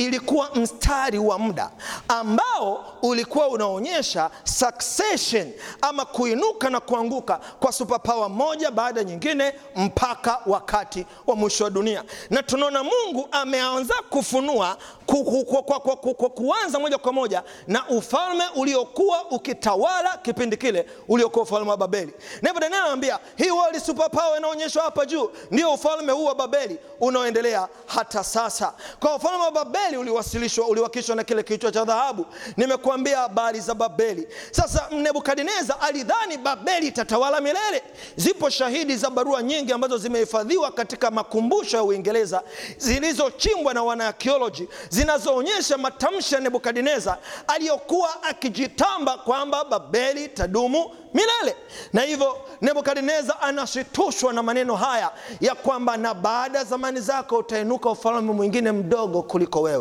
Ilikuwa 0.00 0.50
mstari 0.54 1.18
wa 1.18 1.38
muda 1.38 1.70
ambao 2.08 2.84
ulikuwa 3.02 3.48
unaonyesha 3.48 4.30
succession 4.44 5.52
ama 5.80 6.04
kuinuka 6.04 6.70
na 6.70 6.80
kuanguka 6.80 7.40
kwa 7.60 7.72
superpower 7.72 8.30
moja 8.30 8.70
baada 8.70 9.04
nyingine 9.04 9.54
mpaka 9.76 10.38
wakati 10.46 11.06
wa 11.26 11.36
mwisho 11.36 11.64
wa 11.64 11.70
dunia, 11.70 12.04
na 12.30 12.42
tunaona 12.42 12.82
Mungu 12.84 13.28
ameanza 13.32 13.94
kufunua 14.10 14.76
ku, 15.06 15.24
ku, 15.24 15.44
ku, 15.44 15.62
ku, 15.62 15.80
ku, 15.80 15.96
ku, 15.96 16.14
ku, 16.14 16.30
kuanza 16.30 16.78
moja 16.78 16.98
kwa 16.98 17.12
moja 17.12 17.42
na 17.66 17.88
ufalme 17.88 18.44
uliokuwa 18.56 19.24
ukitawala 19.30 20.16
kipindi 20.22 20.56
kile 20.56 20.86
uliokuwa 21.08 21.42
ufalme 21.44 21.70
wa 21.70 21.76
Babeli. 21.76 22.12
Daniel 22.42 22.74
anamwambia 22.74 23.18
hii 23.36 23.50
world 23.50 23.78
superpower 23.82 24.38
inaonyeshwa 24.38 24.82
hapa 24.82 25.06
juu 25.06 25.30
ndio 25.50 25.72
ufalme 25.74 26.12
huu 26.12 26.24
wa 26.24 26.34
Babeli 26.34 26.78
unaoendelea 27.00 27.68
hata 27.86 28.24
sasa. 28.24 28.74
Kwa 29.00 29.14
ufalme 29.16 29.44
wa 29.44 29.50
Babeli 29.50 29.89
uliwasilishwa 29.96 30.66
uliwakilishwa 30.68 31.16
na 31.16 31.24
kile 31.24 31.42
kichwa 31.42 31.72
cha 31.72 31.84
dhahabu. 31.84 32.26
Nimekuambia 32.56 33.18
habari 33.18 33.60
za 33.60 33.74
Babeli. 33.74 34.28
Sasa 34.50 34.88
Nebukadneza 34.90 35.80
alidhani 35.80 36.36
Babeli 36.38 36.86
itatawala 36.86 37.40
milele. 37.40 37.82
Zipo 38.16 38.50
shahidi 38.50 38.96
za 38.96 39.10
barua 39.10 39.42
nyingi 39.42 39.72
ambazo 39.72 39.98
zimehifadhiwa 39.98 40.70
katika 40.72 41.10
makumbusho 41.10 41.76
ya 41.76 41.82
Uingereza 41.82 42.42
zilizochimbwa 42.76 43.74
na 43.74 43.82
wanaakioloji 43.82 44.68
zinazoonyesha 44.88 45.78
matamshi 45.78 46.34
ya 46.34 46.40
Nebukadneza 46.40 47.18
aliyokuwa 47.46 48.22
akijitamba 48.22 49.18
kwamba 49.18 49.64
Babeli 49.64 50.28
tadumu 50.28 50.90
milele. 51.14 51.56
Na 51.92 52.00
hivyo 52.02 52.36
Nebukadneza 52.62 53.40
anashitushwa 53.40 54.32
na 54.32 54.42
maneno 54.42 54.76
haya 54.76 55.10
ya 55.40 55.54
kwamba 55.54 55.96
na 55.96 56.14
baada 56.14 56.58
ya 56.58 56.64
zamani 56.64 57.00
zako 57.00 57.38
utainuka 57.38 57.90
ufalme 57.90 58.32
mwingine 58.32 58.72
mdogo 58.72 59.22
kuliko 59.22 59.60
wewe, 59.62 59.79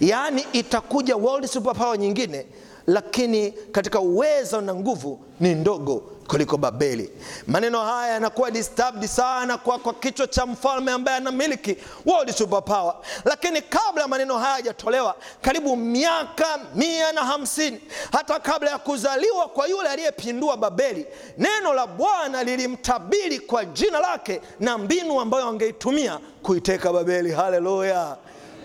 yaani 0.00 0.44
itakuja 0.52 1.16
world 1.16 1.46
superpower 1.46 1.98
nyingine, 1.98 2.46
lakini 2.86 3.50
katika 3.52 4.00
uwezo 4.00 4.60
na 4.60 4.74
nguvu 4.74 5.20
ni 5.40 5.54
ndogo 5.54 6.02
kuliko 6.26 6.56
Babeli. 6.56 7.10
Maneno 7.46 7.80
haya 7.80 8.12
yanakuwa 8.12 8.50
disturbed 8.50 9.08
sana 9.08 9.58
kwa, 9.58 9.78
kwa 9.78 9.94
kichwa 9.94 10.26
cha 10.26 10.46
mfalme 10.46 10.92
ambaye 10.92 11.16
anamiliki 11.16 11.76
world 12.06 12.30
superpower. 12.34 12.94
Lakini 13.24 13.62
kabla 13.62 14.08
maneno 14.08 14.38
haya 14.38 14.56
yajatolewa, 14.56 15.14
karibu 15.42 15.76
miaka 15.76 16.58
mia 16.74 17.12
na 17.12 17.24
hamsini 17.24 17.80
hata 18.12 18.40
kabla 18.40 18.70
ya 18.70 18.78
kuzaliwa 18.78 19.48
kwa 19.48 19.66
yule 19.66 19.88
aliyepindua 19.88 20.56
Babeli, 20.56 21.06
neno 21.38 21.74
la 21.74 21.86
Bwana 21.86 22.44
lilimtabiri 22.44 23.38
kwa 23.40 23.64
jina 23.64 24.00
lake 24.00 24.40
na 24.60 24.78
mbinu 24.78 25.20
ambayo 25.20 25.46
angeitumia 25.48 26.18
kuiteka 26.42 26.92
Babeli. 26.92 27.32
Haleluya! 27.32 28.16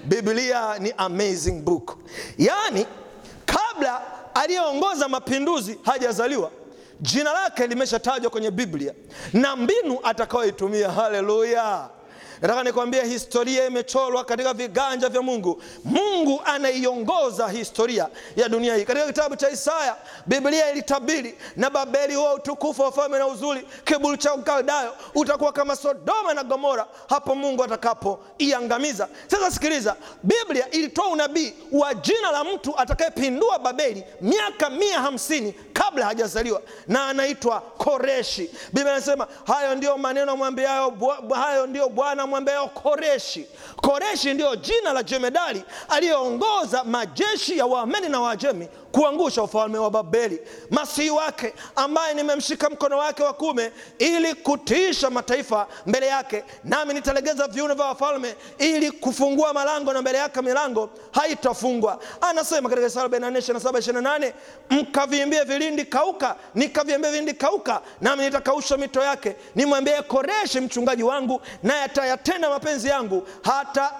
Biblia 0.05 0.79
ni 0.79 0.93
amazing 0.97 1.61
book, 1.61 1.97
yaani 2.37 2.85
kabla 3.45 4.01
aliyeongoza 4.35 5.07
mapinduzi 5.07 5.79
hajazaliwa 5.83 6.51
jina 7.01 7.33
lake 7.33 7.67
limeshatajwa 7.67 8.31
kwenye 8.31 8.51
Biblia 8.51 8.93
na 9.33 9.55
mbinu 9.55 9.99
atakayoitumia. 10.03 10.91
Haleluya! 10.91 11.89
Nataka 12.41 12.63
nikwambie, 12.63 13.03
historia 13.05 13.65
imechorwa 13.67 14.25
katika 14.25 14.53
viganja 14.53 15.09
vya 15.09 15.21
Mungu. 15.21 15.63
Mungu 15.83 16.41
anaiongoza 16.45 17.47
historia 17.49 18.07
ya 18.35 18.49
dunia 18.49 18.75
hii. 18.75 18.85
Katika 18.85 19.05
kitabu 19.07 19.35
cha 19.35 19.49
Isaya, 19.49 19.95
Biblia 20.25 20.71
ilitabiri 20.71 21.37
na 21.55 21.69
Babeli 21.69 22.15
huo 22.15 22.33
utukufu 22.33 22.81
wa 22.81 22.87
ufalme 22.87 23.17
na 23.17 23.27
uzuri, 23.27 23.67
kiburi 23.85 24.17
cha 24.17 24.33
Ukaldayo 24.33 24.93
utakuwa 25.15 25.51
kama 25.53 25.75
Sodoma 25.75 26.33
na 26.33 26.43
Gomora 26.43 26.85
hapo 27.09 27.35
Mungu 27.35 27.63
atakapoiangamiza. 27.63 29.07
Sasa 29.27 29.51
sikiliza, 29.51 29.95
Biblia 30.23 30.71
ilitoa 30.71 31.07
unabii 31.07 31.53
wa 31.71 31.93
jina 31.93 32.31
la 32.31 32.43
mtu 32.43 32.77
atakayepindua 32.79 33.59
Babeli 33.59 34.03
miaka 34.21 34.69
mia 34.69 34.99
hamsini 35.01 35.51
kabla 35.91 36.05
hajazaliwa, 36.05 36.61
na 36.87 37.07
anaitwa 37.07 37.61
Koreshi. 37.61 38.49
Biblia 38.73 38.93
inasema 38.93 39.27
hayo 39.47 39.75
ndio 39.75 39.97
maneno 39.97 40.37
mwambiayo, 40.37 40.93
hayo 41.35 41.67
ndio 41.67 41.89
Bwana 41.89 42.27
mwambiayo 42.27 42.67
Koreshi. 42.67 43.47
Koreshi 43.75 44.33
ndiyo 44.33 44.55
jina 44.55 44.93
la 44.93 45.03
jemedali 45.03 45.63
aliyeongoza 45.89 46.83
majeshi 46.83 47.57
ya 47.57 47.65
Waameni 47.65 48.09
na 48.09 48.19
Waajemi 48.21 48.67
kuangusha 48.91 49.43
ufalme 49.43 49.77
wa 49.77 49.91
Babeli. 49.91 50.41
Masihi 50.69 51.09
wake 51.09 51.53
ambaye 51.75 52.13
nimemshika 52.13 52.69
mkono 52.69 52.97
wake 52.97 53.23
wa 53.23 53.33
kume, 53.33 53.71
ili 53.99 54.33
kutiisha 54.35 55.09
mataifa 55.09 55.67
mbele 55.85 56.07
yake, 56.07 56.43
nami 56.63 56.93
nitalegeza 56.93 57.47
viuno 57.47 57.73
vya 57.75 57.85
wafalme 57.85 58.35
ili 58.57 58.91
kufungua 58.91 59.53
malango, 59.53 59.93
na 59.93 60.01
mbele 60.01 60.17
yake 60.17 60.41
milango 60.41 60.89
haitafungwa. 61.11 61.99
Anasema 62.21 62.69
katika 62.69 62.87
Isaya 62.87 63.07
44:27-28, 63.07 64.33
mkaviimbie 64.69 65.43
vilindi 65.43 65.85
kauka, 65.85 66.35
nikaviimbie 66.55 67.09
vilindi 67.11 67.33
kauka, 67.33 67.81
nami 68.01 68.23
nitakausha 68.23 68.77
mito 68.77 69.01
yake. 69.01 69.35
Nimwambie 69.55 70.01
Koreshi 70.01 70.59
mchungaji 70.59 71.03
wangu, 71.03 71.41
naye 71.63 71.83
atayatenda 71.83 72.49
mapenzi 72.49 72.87
yangu, 72.87 73.27
hata 73.43 73.91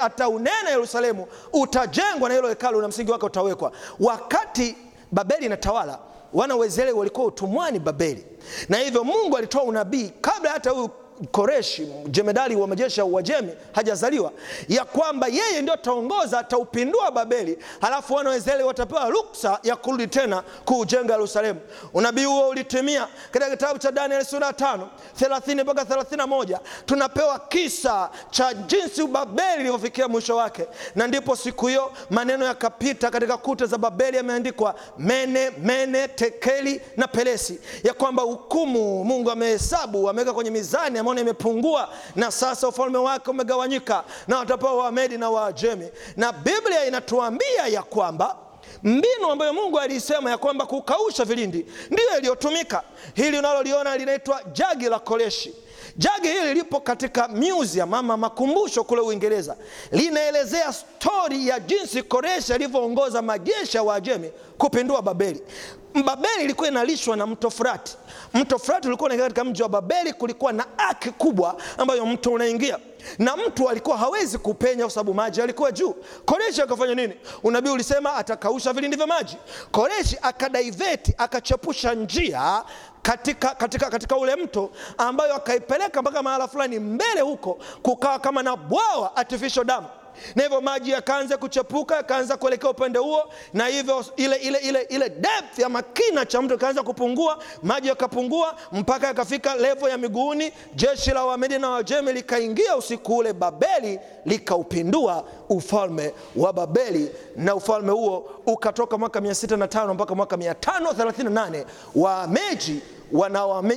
ataunena 0.00 0.70
Yerusalemu, 0.70 1.26
utajengwa 1.52 2.28
na 2.28 2.34
hilo 2.34 2.48
hekalu 2.48 2.80
na 2.82 2.88
msingi 2.88 3.10
wake 3.10 3.26
utawekwa. 3.26 3.53
Wakati 4.00 4.76
Babeli 5.12 5.46
inatawala, 5.46 5.98
wana 6.32 6.56
wa 6.56 6.66
Israeli 6.66 6.92
walikuwa 6.92 7.26
utumwani 7.26 7.78
Babeli, 7.78 8.26
na 8.68 8.78
hivyo 8.78 9.04
Mungu 9.04 9.36
alitoa 9.36 9.62
unabii 9.62 10.12
kabla 10.20 10.50
hata 10.50 10.70
huyu 10.70 10.88
Koreshi 11.30 11.86
jemedali 12.08 12.56
wa 12.56 12.66
majeshi 12.66 13.00
ya 13.00 13.06
Uajemi 13.06 13.52
hajazaliwa, 13.72 14.32
ya 14.68 14.84
kwamba 14.84 15.26
yeye 15.26 15.62
ndio 15.62 15.74
ataongoza, 15.74 16.38
ataupindua 16.38 17.10
Babeli, 17.10 17.58
halafu 17.80 18.14
wana 18.14 18.30
wa 18.30 18.36
Israeli 18.36 18.62
watapewa 18.64 19.10
ruksa 19.10 19.58
ya 19.62 19.76
kurudi 19.76 20.06
tena 20.06 20.42
kuujenga 20.64 21.12
Yerusalemu. 21.14 21.60
Unabii 21.94 22.24
huo 22.24 22.48
ulitimia 22.48 23.08
katika 23.30 23.50
kitabu 23.50 23.78
cha 23.78 23.92
Danieli 23.92 24.24
sura 24.24 24.46
ya 24.46 24.52
5 24.52 24.78
30 25.20 25.62
mpaka 25.62 25.82
31. 25.84 26.58
Tunapewa 26.86 27.38
kisa 27.38 28.10
cha 28.30 28.54
jinsi 28.54 29.06
Babeli 29.06 29.60
ilivyofikia 29.60 30.08
mwisho 30.08 30.36
wake, 30.36 30.66
na 30.94 31.06
ndipo 31.06 31.36
siku 31.36 31.66
hiyo 31.66 31.92
maneno 32.10 32.44
yakapita 32.44 33.10
katika 33.10 33.36
kuta 33.36 33.66
za 33.66 33.78
Babeli, 33.78 34.16
yameandikwa 34.16 34.74
mene 34.98 35.50
mene 35.50 36.08
tekeli 36.08 36.80
na 36.96 37.06
pelesi, 37.08 37.60
ya 37.84 37.94
kwamba 37.94 38.22
hukumu 38.22 39.04
Mungu 39.04 39.30
amehesabu, 39.30 40.08
ameweka 40.08 40.32
kwenye 40.32 40.50
mizani 40.50 40.98
ameona 41.04 41.20
imepungua, 41.20 41.88
na 42.16 42.30
sasa 42.30 42.68
ufalme 42.68 42.98
wake 42.98 43.30
umegawanyika 43.30 44.04
na 44.28 44.38
watapewa 44.38 44.74
Wamedi 44.74 45.18
na 45.18 45.30
Waajemi. 45.30 45.88
Na 46.16 46.32
Biblia 46.32 46.84
inatuambia 46.86 47.66
ya 47.66 47.82
kwamba 47.82 48.36
mbinu 48.82 49.30
ambayo 49.32 49.52
mungu 49.52 49.78
aliisema 49.80 50.30
ya 50.30 50.38
kwamba 50.38 50.66
kukausha 50.66 51.24
vilindi 51.24 51.66
ndiyo 51.90 52.18
iliyotumika 52.18 52.82
hili 53.14 53.38
unaloliona 53.38 53.96
linaitwa 53.96 54.40
jagi 54.52 54.88
la 54.88 54.98
koleshi 54.98 55.54
jagi 55.96 56.28
hili 56.28 56.54
lipo 56.54 56.80
katika 56.80 57.28
museum 57.28 57.94
ama 57.94 58.16
makumbusho 58.16 58.84
kule 58.84 59.00
uingereza. 59.00 59.56
Linaelezea 59.92 60.72
stori 60.72 61.48
ya 61.48 61.60
jinsi 61.60 62.02
koreshi 62.02 62.52
alivyoongoza 62.52 63.22
majeshi 63.22 63.76
ya 63.76 63.82
waajemi 63.82 64.30
kupindua 64.58 65.02
babeli. 65.02 65.42
Babeli 66.04 66.44
ilikuwa 66.44 66.68
inalishwa 66.68 67.16
na 67.16 67.26
mto 67.26 67.50
frati. 67.50 67.96
Mto 68.34 68.58
frati 68.58 68.88
ulikuwa 68.88 69.06
unaingia 69.06 69.24
katika 69.24 69.44
mji 69.44 69.62
wa 69.62 69.68
babeli 69.68 70.12
kulikuwa 70.12 70.52
na 70.52 70.66
aki 70.78 71.10
kubwa 71.10 71.56
ambayo 71.78 72.06
mto 72.06 72.32
unaingia. 72.32 72.78
Na 73.18 73.36
mtu 73.36 73.68
alikuwa 73.68 73.96
hawezi 73.96 74.38
kupenya 74.38 74.84
kwa 74.84 74.90
sababu 74.90 75.14
maji 75.14 75.42
alikuwa 75.42 75.72
juu. 75.72 75.94
Koreshi 76.24 76.62
akafanya 76.62 76.94
nini? 76.94 77.14
Unabii 77.42 77.70
ulisema 77.70 78.14
atakausha 78.14 78.72
vilindi 78.72 78.96
vya 78.96 79.06
maji. 79.06 79.36
Koreshi 79.70 80.18
akadaiveti 80.22 81.14
akachepusha 81.18 81.94
njia 81.94 82.62
katika, 83.04 83.48
katika, 83.54 83.90
katika 83.90 84.16
ule 84.16 84.36
mto 84.36 84.70
ambayo 84.98 85.34
akaipeleka 85.34 86.02
mpaka 86.02 86.22
mahala 86.22 86.48
fulani 86.48 86.78
mbele 86.78 87.20
huko 87.20 87.58
kukawa 87.82 88.18
kama 88.18 88.42
na 88.42 88.56
bwawa 88.56 89.16
artificial 89.16 89.64
dam. 89.64 89.84
Na 90.34 90.42
hivyo 90.42 90.60
maji 90.60 90.90
yakaanza 90.90 91.36
kuchepuka 91.36 91.96
yakaanza 91.96 92.36
kuelekea 92.36 92.70
upande 92.70 92.98
huo 92.98 93.22
na 93.52 93.66
hivyo 93.66 94.04
ile 94.16 94.36
ile 94.36 94.58
ile 94.58 94.80
ile 94.82 95.08
depth 95.08 95.58
ya 95.58 95.68
makina 95.68 96.26
cha 96.26 96.42
mtu 96.42 96.54
ikaanza 96.54 96.82
kupungua 96.82 97.38
maji 97.62 97.88
yakapungua 97.88 98.54
mpaka 98.72 99.06
yakafika 99.06 99.54
levo 99.54 99.88
ya 99.88 99.98
miguuni 99.98 100.52
jeshi 100.74 101.10
la 101.10 101.24
wamedi 101.24 101.58
na 101.58 101.70
wajemi 101.70 102.12
likaingia 102.12 102.76
usiku 102.76 103.16
ule 103.16 103.32
babeli 103.32 104.00
likaupindua 104.24 105.24
ufalme 105.48 106.14
wa 106.36 106.52
babeli 106.52 107.10
na 107.36 107.54
ufalme 107.54 107.92
huo 107.92 108.30
ukatoka 108.46 108.98
mwaka 108.98 109.20
605 109.20 109.94
mpaka 109.94 110.14
mwaka 110.14 110.36
538 110.36 111.64
waameji 111.94 112.82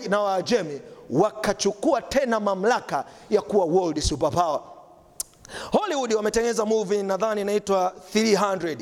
na 0.10 0.20
waajemi 0.20 0.82
wakachukua 1.10 2.02
tena 2.02 2.40
mamlaka 2.40 3.06
ya 3.30 3.42
kuwa 3.42 3.66
world 3.66 4.00
superpower. 4.02 4.60
Hollywood 5.72 6.13
wametengeneza 6.13 6.66
movie 6.66 7.04
nadhani 7.04 7.42
inaitwa 7.42 7.94
300 8.16 8.78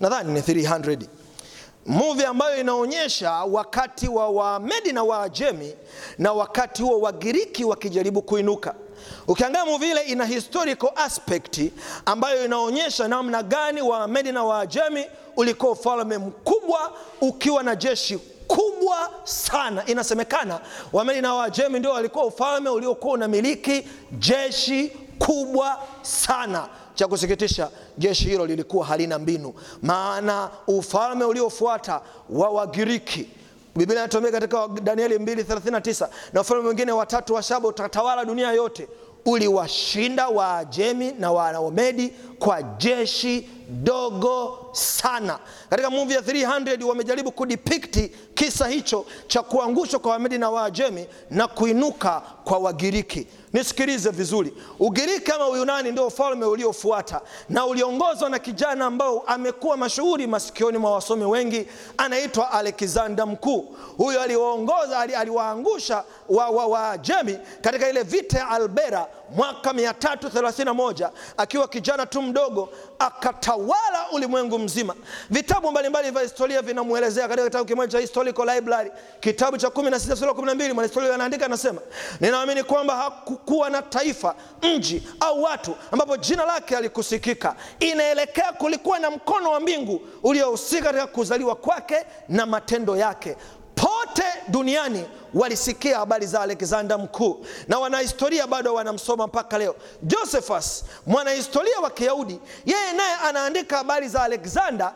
nadhani 0.00 0.32
ni 0.32 0.40
300 0.40 0.98
movie 1.86 2.26
ambayo 2.26 2.60
inaonyesha 2.60 3.30
wakati 3.32 4.08
wa 4.08 4.28
wamedi 4.28 4.92
na 4.92 5.02
waajemi 5.04 5.74
na 6.18 6.32
wakati 6.32 6.82
huo 6.82 7.00
wagiriki 7.00 7.64
wakijaribu 7.64 8.22
kuinuka. 8.22 8.74
Ukiangalia 9.28 9.64
movie 9.72 9.90
ile 9.90 10.02
ina 10.02 10.24
historical 10.24 10.90
aspect 10.96 11.60
ambayo 12.06 12.44
inaonyesha 12.44 13.08
namna 13.08 13.42
gani 13.42 13.82
wamedi 13.82 14.32
na 14.32 14.44
waajemi 14.44 15.04
ulikuwa 15.36 15.72
ufalme 15.72 16.18
mkubwa 16.18 16.92
ukiwa 17.20 17.62
na 17.62 17.76
jeshi 17.76 18.18
kubwa 18.46 19.10
sana. 19.24 19.86
Inasemekana 19.86 20.60
wamedi 20.92 21.20
na 21.20 21.34
waajemi 21.34 21.78
ndio 21.78 21.90
walikuwa 21.90 22.24
ufalme 22.24 22.70
uliokuwa 22.70 23.14
unamiliki 23.14 23.88
jeshi 24.12 24.92
kubwa 25.18 25.78
sana. 26.02 26.68
Cha 26.94 27.08
kusikitisha 27.08 27.70
jeshi 27.98 28.24
hilo 28.24 28.46
lilikuwa 28.46 28.86
halina 28.86 29.18
mbinu. 29.18 29.54
Maana 29.82 30.50
ufalme 30.66 31.24
uliofuata 31.24 32.00
wa 32.30 32.48
wagiriki 32.50 33.28
biblia 33.76 33.98
inatuambia 34.00 34.32
katika 34.32 34.68
danieli 34.68 35.18
239 35.18 36.08
na 36.32 36.40
ufalme 36.40 36.62
mwingine 36.64 36.92
watatu 36.92 37.34
wa 37.34 37.42
shaba 37.42 37.68
utatawala 37.68 38.24
dunia 38.24 38.52
yote 38.52 38.88
uliwashinda 39.26 40.28
waajemi 40.28 41.12
na 41.12 41.32
wanaomedi 41.32 42.12
kwa 42.38 42.62
jeshi 42.62 43.48
dogo 43.68 44.58
sana. 44.72 45.38
Katika 45.70 45.90
muvi 45.90 46.14
ya 46.14 46.20
300 46.20 46.82
wamejaribu 46.84 47.32
kudipikti 47.32 48.12
kisa 48.34 48.66
hicho 48.68 49.06
cha 49.26 49.42
kuangushwa 49.42 50.00
kwa 50.00 50.10
wamedi 50.12 50.38
na 50.38 50.50
waajemi 50.50 51.06
na 51.30 51.48
kuinuka 51.48 52.22
kwa 52.44 52.58
wagiriki. 52.58 53.26
Nisikilize 53.52 54.10
vizuri. 54.10 54.54
Ugiriki 54.78 55.32
ama 55.32 55.48
uyunani 55.48 55.92
ndio 55.92 56.06
ufalme 56.06 56.46
uliofuata 56.46 57.20
na 57.48 57.66
uliongozwa 57.66 58.30
na 58.30 58.38
kijana 58.38 58.84
ambao 58.86 59.20
amekuwa 59.26 59.76
mashuhuri 59.76 60.26
masikioni 60.26 60.78
mwa 60.78 60.90
wasomi 60.92 61.24
wengi 61.24 61.66
anaitwa 61.96 62.50
alexander 62.52 63.26
mkuu. 63.26 63.76
Huyo 63.96 64.22
aliwaongoza 64.22 64.98
aliwaangusha 64.98 66.04
waajemi 66.28 67.32
wa, 67.32 67.38
wa 67.38 67.46
katika 67.62 67.90
ile 67.90 68.02
vita 68.02 68.38
ya 68.38 68.48
albera 68.48 69.06
mwaka 69.34 69.72
331 69.72 71.10
akiwa 71.36 71.68
kijana 71.68 72.06
tu 72.06 72.22
mdogo 72.22 72.68
akatawala 72.98 74.10
ulimwengu 74.12 74.58
mzima. 74.58 74.94
Vitabu 75.30 75.70
mbalimbali 75.70 76.10
vya 76.10 76.22
historia 76.22 76.62
vinamwelezea 76.62 77.28
katika 77.28 77.44
kitabu 77.46 77.64
kimoja 77.64 77.92
cha 77.92 77.98
historical 77.98 78.54
library 78.54 78.90
kitabu 79.20 79.58
cha 79.58 79.68
16 79.68 80.16
sura 80.16 80.30
12 80.32 80.72
mwanahistoria 80.72 81.14
anaandika 81.14 81.46
anasema 81.46 81.80
ninaamini 82.20 82.62
kwamba 82.62 82.96
hakukuwa 82.96 83.70
na 83.70 83.82
taifa 83.82 84.34
mji 84.62 85.02
au 85.20 85.42
watu 85.42 85.76
ambapo 85.92 86.16
jina 86.16 86.44
lake 86.46 86.76
alikusikika. 86.76 87.54
Inaelekea 87.80 88.52
kulikuwa 88.52 88.98
na 88.98 89.10
mkono 89.10 89.50
wa 89.50 89.60
mbingu 89.60 90.00
uliohusika 90.22 90.82
katika 90.82 91.06
kuzaliwa 91.06 91.56
kwake 91.56 92.06
na 92.28 92.46
matendo 92.46 92.96
yake 92.96 93.36
pote 93.74 94.24
duniani 94.48 95.04
walisikia 95.34 95.98
habari 95.98 96.26
za 96.26 96.40
alexander 96.40 96.98
mkuu 96.98 97.46
na 97.68 97.78
wanahistoria 97.78 98.46
bado 98.46 98.74
wanamsoma 98.74 99.26
mpaka 99.26 99.58
leo. 99.58 99.74
Josephus 100.02 100.84
mwanahistoria 101.06 101.80
wa 101.80 101.90
kiyahudi 101.90 102.40
yeye 102.66 102.92
naye 102.92 103.14
anaandika 103.24 103.76
habari 103.76 104.08
za 104.08 104.22
alexander 104.22 104.92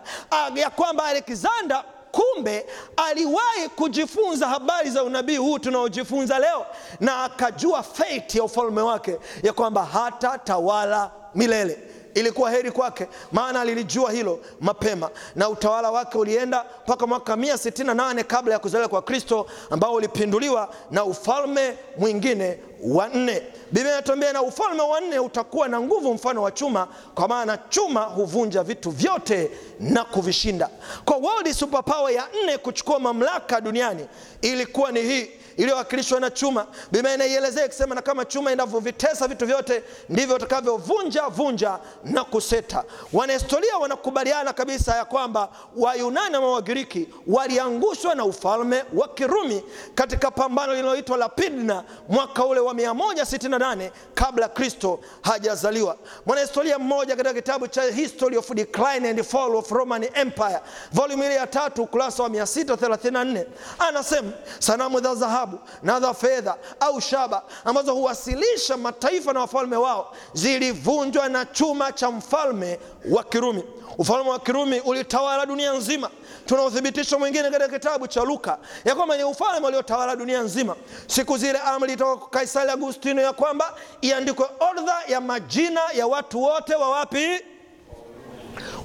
ya 0.54 0.70
kwamba 0.70 1.04
alexander 1.04 1.84
kumbe 2.12 2.66
aliwahi 2.96 3.68
kujifunza 3.76 4.46
habari 4.48 4.90
za 4.90 5.04
unabii 5.04 5.36
huu 5.36 5.58
tunaojifunza 5.58 6.38
leo 6.38 6.66
na 7.00 7.24
akajua 7.24 7.82
fate 7.82 8.38
ya 8.38 8.44
ufalme 8.44 8.80
wake 8.82 9.18
ya 9.42 9.52
kwamba 9.52 9.84
hata 9.84 10.38
tawala 10.38 11.10
milele 11.34 11.87
ilikuwa 12.14 12.50
heri 12.50 12.70
kwake 12.70 13.06
maana 13.32 13.60
alilijua 13.60 14.12
hilo 14.12 14.40
mapema. 14.60 15.10
Na 15.36 15.48
utawala 15.48 15.90
wake 15.90 16.18
ulienda 16.18 16.64
mpaka 16.84 17.06
mwaka 17.06 17.36
168 17.36 18.24
kabla 18.24 18.52
ya 18.52 18.58
kuzaliwa 18.58 18.88
kwa 18.88 19.02
kristo 19.02 19.46
ambao 19.70 19.94
ulipinduliwa 19.94 20.68
na 20.90 21.04
ufalme 21.04 21.76
mwingine 21.98 22.58
wa 22.82 23.08
nne. 23.08 23.42
Biblia 23.72 23.92
inatuambia 23.92 24.32
na 24.32 24.42
ufalme 24.42 24.82
wa 24.82 25.00
nne 25.00 25.18
utakuwa 25.18 25.68
na 25.68 25.80
nguvu 25.80 26.14
mfano 26.14 26.42
wa 26.42 26.50
chuma 26.50 26.88
kwa 27.14 27.28
maana 27.28 27.58
chuma 27.68 28.00
huvunja 28.04 28.62
vitu 28.62 28.90
vyote 28.90 29.50
na 29.80 30.04
kuvishinda. 30.04 30.70
Kwa 31.04 31.16
world 31.16 31.52
superpower 31.52 32.12
ya 32.14 32.24
nne 32.44 32.58
kuchukua 32.58 32.98
mamlaka 32.98 33.60
duniani 33.60 34.06
ilikuwa 34.42 34.92
ni 34.92 35.02
hii 35.02 35.30
iliyowakilishwa 35.58 36.20
na 36.20 36.30
chuma. 36.30 36.66
Biblia 36.92 37.14
inaielezea 37.14 37.64
ikisema 37.66 37.94
na 37.94 38.02
kama 38.02 38.24
chuma 38.24 38.52
inavyovitesa 38.52 39.28
vitu 39.28 39.46
vyote 39.46 39.82
ndivyo 40.08 40.36
utakavyovunja 40.36 41.22
vunja 41.28 41.78
na 42.04 42.24
kuseta. 42.24 42.84
Wanahistoria 43.12 43.76
wanakubaliana 43.78 44.52
kabisa 44.52 44.96
ya 44.96 45.04
kwamba 45.04 45.48
wayunani 45.76 46.36
ama 46.36 46.50
wagiriki 46.50 47.08
waliangushwa 47.26 48.14
na 48.14 48.24
ufalme 48.24 48.84
wa 48.94 49.08
kirumi 49.08 49.62
katika 49.94 50.30
pambano 50.30 50.74
linaloitwa 50.74 51.16
lapidna 51.16 51.84
mwaka 52.08 52.44
ule 52.44 52.60
wa 52.60 52.74
168 52.74 53.90
kabla 54.14 54.48
kristo 54.48 55.00
hajazaliwa. 55.22 55.96
Mwanahistoria 56.26 56.78
mmoja 56.78 57.16
katika 57.16 57.34
kitabu 57.34 57.68
cha 57.68 57.82
history 57.82 58.36
of 58.36 58.50
decline 58.52 59.08
and 59.08 59.22
fall 59.24 59.56
of 59.56 59.70
roman 59.70 60.04
empire 60.14 60.60
volume 60.92 61.26
ile 61.26 61.34
ya 61.34 61.46
tatu 61.46 61.82
ukurasa 61.82 62.22
wa 62.22 62.28
634 62.28 63.44
anasema 63.78 64.32
sanamu 64.58 65.00
za 65.00 65.14
dhahabu 65.14 65.47
na 65.82 66.00
za 66.00 66.14
fedha 66.14 66.56
au 66.80 67.00
shaba 67.00 67.42
ambazo 67.64 67.94
huwasilisha 67.94 68.76
mataifa 68.76 69.32
na 69.32 69.40
wafalme 69.40 69.76
wao 69.76 70.12
zilivunjwa 70.32 71.28
na 71.28 71.44
chuma 71.44 71.92
cha 71.92 72.10
mfalme 72.10 72.78
wa 73.10 73.24
kirumi. 73.24 73.64
Ufalme 73.98 74.30
wa 74.30 74.38
kirumi 74.38 74.80
ulitawala 74.80 75.46
dunia 75.46 75.72
nzima. 75.72 76.10
Tuna 76.46 76.62
uthibitisho 76.64 77.18
mwingine 77.18 77.50
katika 77.50 77.68
kitabu 77.68 78.06
cha 78.08 78.20
luka 78.24 78.58
ya 78.84 78.94
kwamba 78.94 79.16
ni 79.16 79.24
ufalme 79.24 79.66
uliotawala 79.66 80.16
dunia 80.16 80.40
nzima. 80.42 80.76
Siku 81.06 81.38
zile 81.38 81.58
amri 81.58 81.96
toka 81.96 82.16
kwa 82.16 82.28
kaisari 82.28 82.70
agustino 82.70 83.22
ya 83.22 83.32
kwamba 83.32 83.74
iandikwe 84.00 84.46
orodha 84.60 84.96
ya 85.08 85.20
majina 85.20 85.80
ya 85.94 86.06
watu 86.06 86.42
wote 86.42 86.74
wa 86.74 86.90
wapi? 86.90 87.40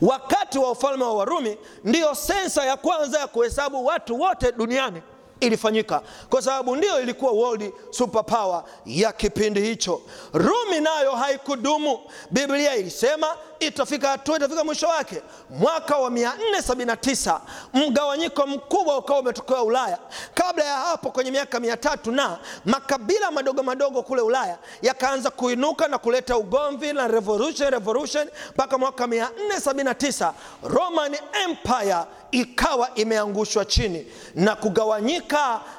Wakati 0.02 0.60
wa 0.60 0.72
ufalme 0.72 1.04
wa 1.04 1.14
warumi 1.14 1.58
ndiyo 1.84 2.16
sensa 2.16 2.66
ya 2.66 2.78
kwanza 2.78 3.20
ya 3.20 3.28
kuhesabu 3.28 3.86
watu 3.86 4.20
wote 4.22 4.52
duniani 4.52 5.02
ilifanyika 5.40 6.02
kwa 6.30 6.42
sababu 6.42 6.76
ndio 6.76 7.02
ilikuwa 7.02 7.32
world 7.32 7.74
superpower 7.90 8.64
ya 8.86 9.12
kipindi 9.12 9.62
hicho. 9.62 10.02
Rumi 10.34 10.80
nayo 10.82 11.12
haikudumu. 11.12 12.00
Biblia 12.32 12.76
ilisema 12.76 13.28
itafika 13.60 14.08
hatua, 14.10 14.38
itafika 14.38 14.64
mwisho 14.64 14.88
wake. 14.88 15.22
Mwaka 15.50 15.98
wa 15.98 16.10
479 16.10 17.40
mgawanyiko 17.74 18.48
mkubwa 18.48 18.98
ukawa 18.98 19.20
umetokea 19.20 19.62
Ulaya. 19.64 20.00
Kabla 20.34 20.64
ya 20.66 20.78
hapo, 20.78 21.12
kwenye 21.12 21.32
miaka 21.32 21.60
mia 21.60 21.78
tatu 21.78 22.12
na 22.12 22.40
makabila 22.66 23.32
madogo 23.32 23.64
madogo 23.64 24.04
kule 24.04 24.22
Ulaya 24.22 24.58
yakaanza 24.82 25.30
kuinuka 25.30 25.88
na 25.88 25.98
kuleta 25.98 26.38
ugomvi 26.38 26.94
na 26.94 27.08
revolution 27.08 27.72
revolution, 27.72 28.28
mpaka 28.54 28.78
mwaka 28.78 29.08
479 29.08 30.34
Roman 30.64 31.16
Empire 31.46 31.98
ikawa 32.32 32.96
imeangushwa 32.96 33.66
chini 33.66 34.08
na 34.36 34.56
kugawanyika 34.56 35.33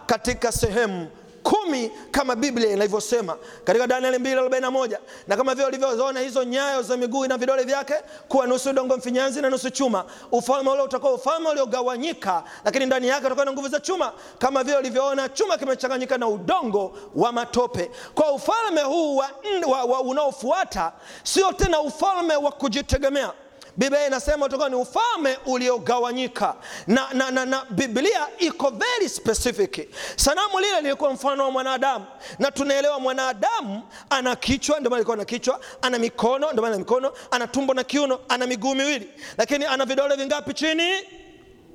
katika 0.06 0.52
sehemu 0.52 1.06
kumi 1.42 1.90
kama 2.10 2.36
Biblia 2.36 2.70
inavyosema 2.72 3.36
katika 3.64 3.86
Danieli 3.86 4.18
2:41 4.18 4.98
na 5.28 5.36
kama 5.36 5.54
vile 5.54 5.66
ulivyoona 5.66 6.20
hizo 6.20 6.44
nyayo 6.44 6.82
za 6.82 6.96
miguu 6.96 7.26
na 7.26 7.38
vidole 7.38 7.62
vyake 7.62 7.94
kuwa 8.28 8.46
nusu 8.46 8.72
dongo 8.72 8.96
mfinyanzi 8.96 9.42
na 9.42 9.50
nusu 9.50 9.70
chuma. 9.70 10.04
Ufalme 10.32 10.70
ule 10.70 10.82
utakuwa 10.82 11.12
ufalme 11.14 11.48
uliogawanyika, 11.48 12.44
lakini 12.64 12.86
ndani 12.86 13.08
yake 13.08 13.26
utakuwa 13.26 13.44
na 13.44 13.52
nguvu 13.52 13.68
za 13.68 13.80
chuma, 13.80 14.12
kama 14.38 14.64
vile 14.64 14.76
ulivyoona 14.76 15.28
chuma 15.28 15.56
kimechanganyika 15.58 16.18
na 16.18 16.28
udongo 16.28 16.98
wa 17.14 17.32
matope. 17.32 17.90
Kwa 18.14 18.32
ufalme 18.32 18.82
huu 18.82 19.16
wa, 19.16 19.30
wa, 19.66 19.84
wa 19.84 20.00
unaofuata 20.00 20.92
sio 21.22 21.52
tena 21.52 21.80
ufalme 21.80 22.36
wa 22.36 22.52
kujitegemea. 22.52 23.32
Biblia 23.76 24.06
inasema 24.06 24.46
utakuwa 24.46 24.68
ni 24.68 24.74
ufalme 24.74 25.38
uliogawanyika 25.46 26.54
na, 26.86 27.08
na, 27.12 27.30
na, 27.30 27.44
na 27.44 27.64
Biblia 27.70 28.26
iko 28.38 28.70
very 28.70 29.08
specific. 29.08 29.88
Sanamu 30.16 30.60
lile 30.60 30.80
lilikuwa 30.80 31.12
mfano 31.12 31.44
wa 31.44 31.50
mwanadamu, 31.50 32.04
na 32.38 32.50
tunaelewa 32.50 33.00
mwanadamu 33.00 33.82
ana 34.10 34.36
kichwa, 34.36 34.80
ndio 34.80 34.90
maana 34.90 35.16
na 35.16 35.24
kichwa, 35.24 35.60
ana 35.82 35.98
mikono, 35.98 36.50
ndio 36.52 36.62
maana 36.62 36.78
mikono, 36.78 37.12
ana 37.30 37.46
tumbo 37.46 37.74
na 37.74 37.84
kiuno, 37.84 38.20
ana 38.28 38.46
miguu 38.46 38.74
miwili, 38.74 39.10
lakini 39.38 39.64
ana 39.64 39.84
vidole 39.84 40.16
vingapi 40.16 40.54
chini? 40.54 40.92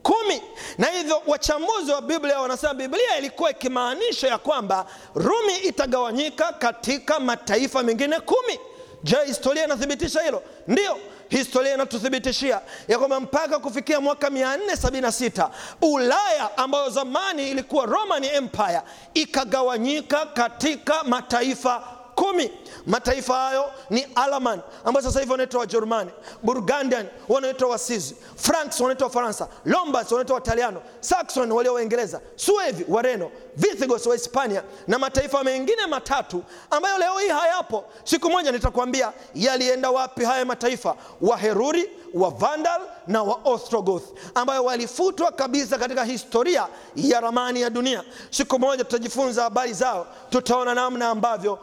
Kumi. 0.04 0.42
Na 0.78 0.88
hivyo 0.88 1.22
wachambuzi 1.28 1.92
wa 1.92 2.02
Biblia 2.02 2.40
wanasema 2.40 2.74
Biblia 2.74 3.18
ilikuwa 3.18 3.52
ikimaanisha 3.52 4.28
ya 4.28 4.38
kwamba 4.38 4.86
Rumi 5.16 5.58
itagawanyika 5.64 6.54
katika 6.54 7.20
mataifa 7.20 7.84
mengine 7.84 8.20
kumi. 8.20 8.60
Je, 9.04 9.18
historia 9.26 9.66
inathibitisha 9.66 10.22
hilo? 10.22 10.44
Ndiyo, 10.68 10.98
historia 11.30 11.74
inatuthibitishia 11.74 12.62
ya 12.88 12.98
kwamba 12.98 13.20
mpaka 13.20 13.60
kufikia 13.60 14.02
mwaka 14.02 14.30
476 14.30 15.50
Ulaya 15.82 16.58
ambayo 16.58 16.90
zamani 16.90 17.52
ilikuwa 17.52 17.86
Roman 17.86 18.24
Empire 18.24 18.82
ikagawanyika 19.14 20.26
katika 20.26 21.04
mataifa 21.04 21.84
kumi. 22.20 22.52
Mataifa 22.88 23.34
hayo 23.36 23.72
ni 23.90 24.08
Alaman 24.16 24.60
ambayo 24.86 25.06
sasa 25.06 25.20
hivi 25.20 25.32
wanaitwa 25.32 25.60
Wajerumani, 25.60 26.12
Burgundian 26.44 27.08
wanaitwa 27.30 27.70
Wasizi, 27.70 28.16
Franks 28.36 28.80
wanaitwa 28.80 29.08
Wafaransa, 29.08 29.48
Lombards 29.66 30.12
wanaitwa 30.12 30.36
Wataliano, 30.36 30.82
Saxon 31.00 31.52
walio 31.52 31.74
Waingereza, 31.74 32.22
Suevi 32.36 32.86
Wareno, 32.88 33.32
Vithigos 33.56 34.06
wa 34.06 34.16
Hispania 34.16 34.64
na 34.88 35.00
mataifa 35.00 35.44
mengine 35.44 35.86
matatu 35.88 36.44
ambayo 36.72 36.98
leo 36.98 37.18
hii 37.20 37.28
hayapo. 37.28 37.86
Siku 38.04 38.30
moja 38.30 38.52
nitakwambia 38.52 39.14
yalienda 39.36 39.92
wapi 39.92 40.26
haya 40.26 40.46
mataifa, 40.46 40.96
Waheruri, 41.22 41.90
wa 42.14 42.30
Vandal 42.30 42.82
na 43.08 43.24
wa 43.24 43.40
Ostrogoth 43.44 44.04
ambayo 44.36 44.64
walifutwa 44.64 45.32
kabisa 45.32 45.78
katika 45.78 46.04
historia 46.04 46.68
ya 46.96 47.20
ramani 47.22 47.62
ya 47.62 47.70
dunia. 47.70 48.04
Siku 48.30 48.60
moja 48.60 48.84
tutajifunza 48.84 49.44
habari 49.44 49.74
zao, 49.74 50.08
tutaona 50.30 50.74
namna 50.76 51.10
ambavyo 51.10 51.60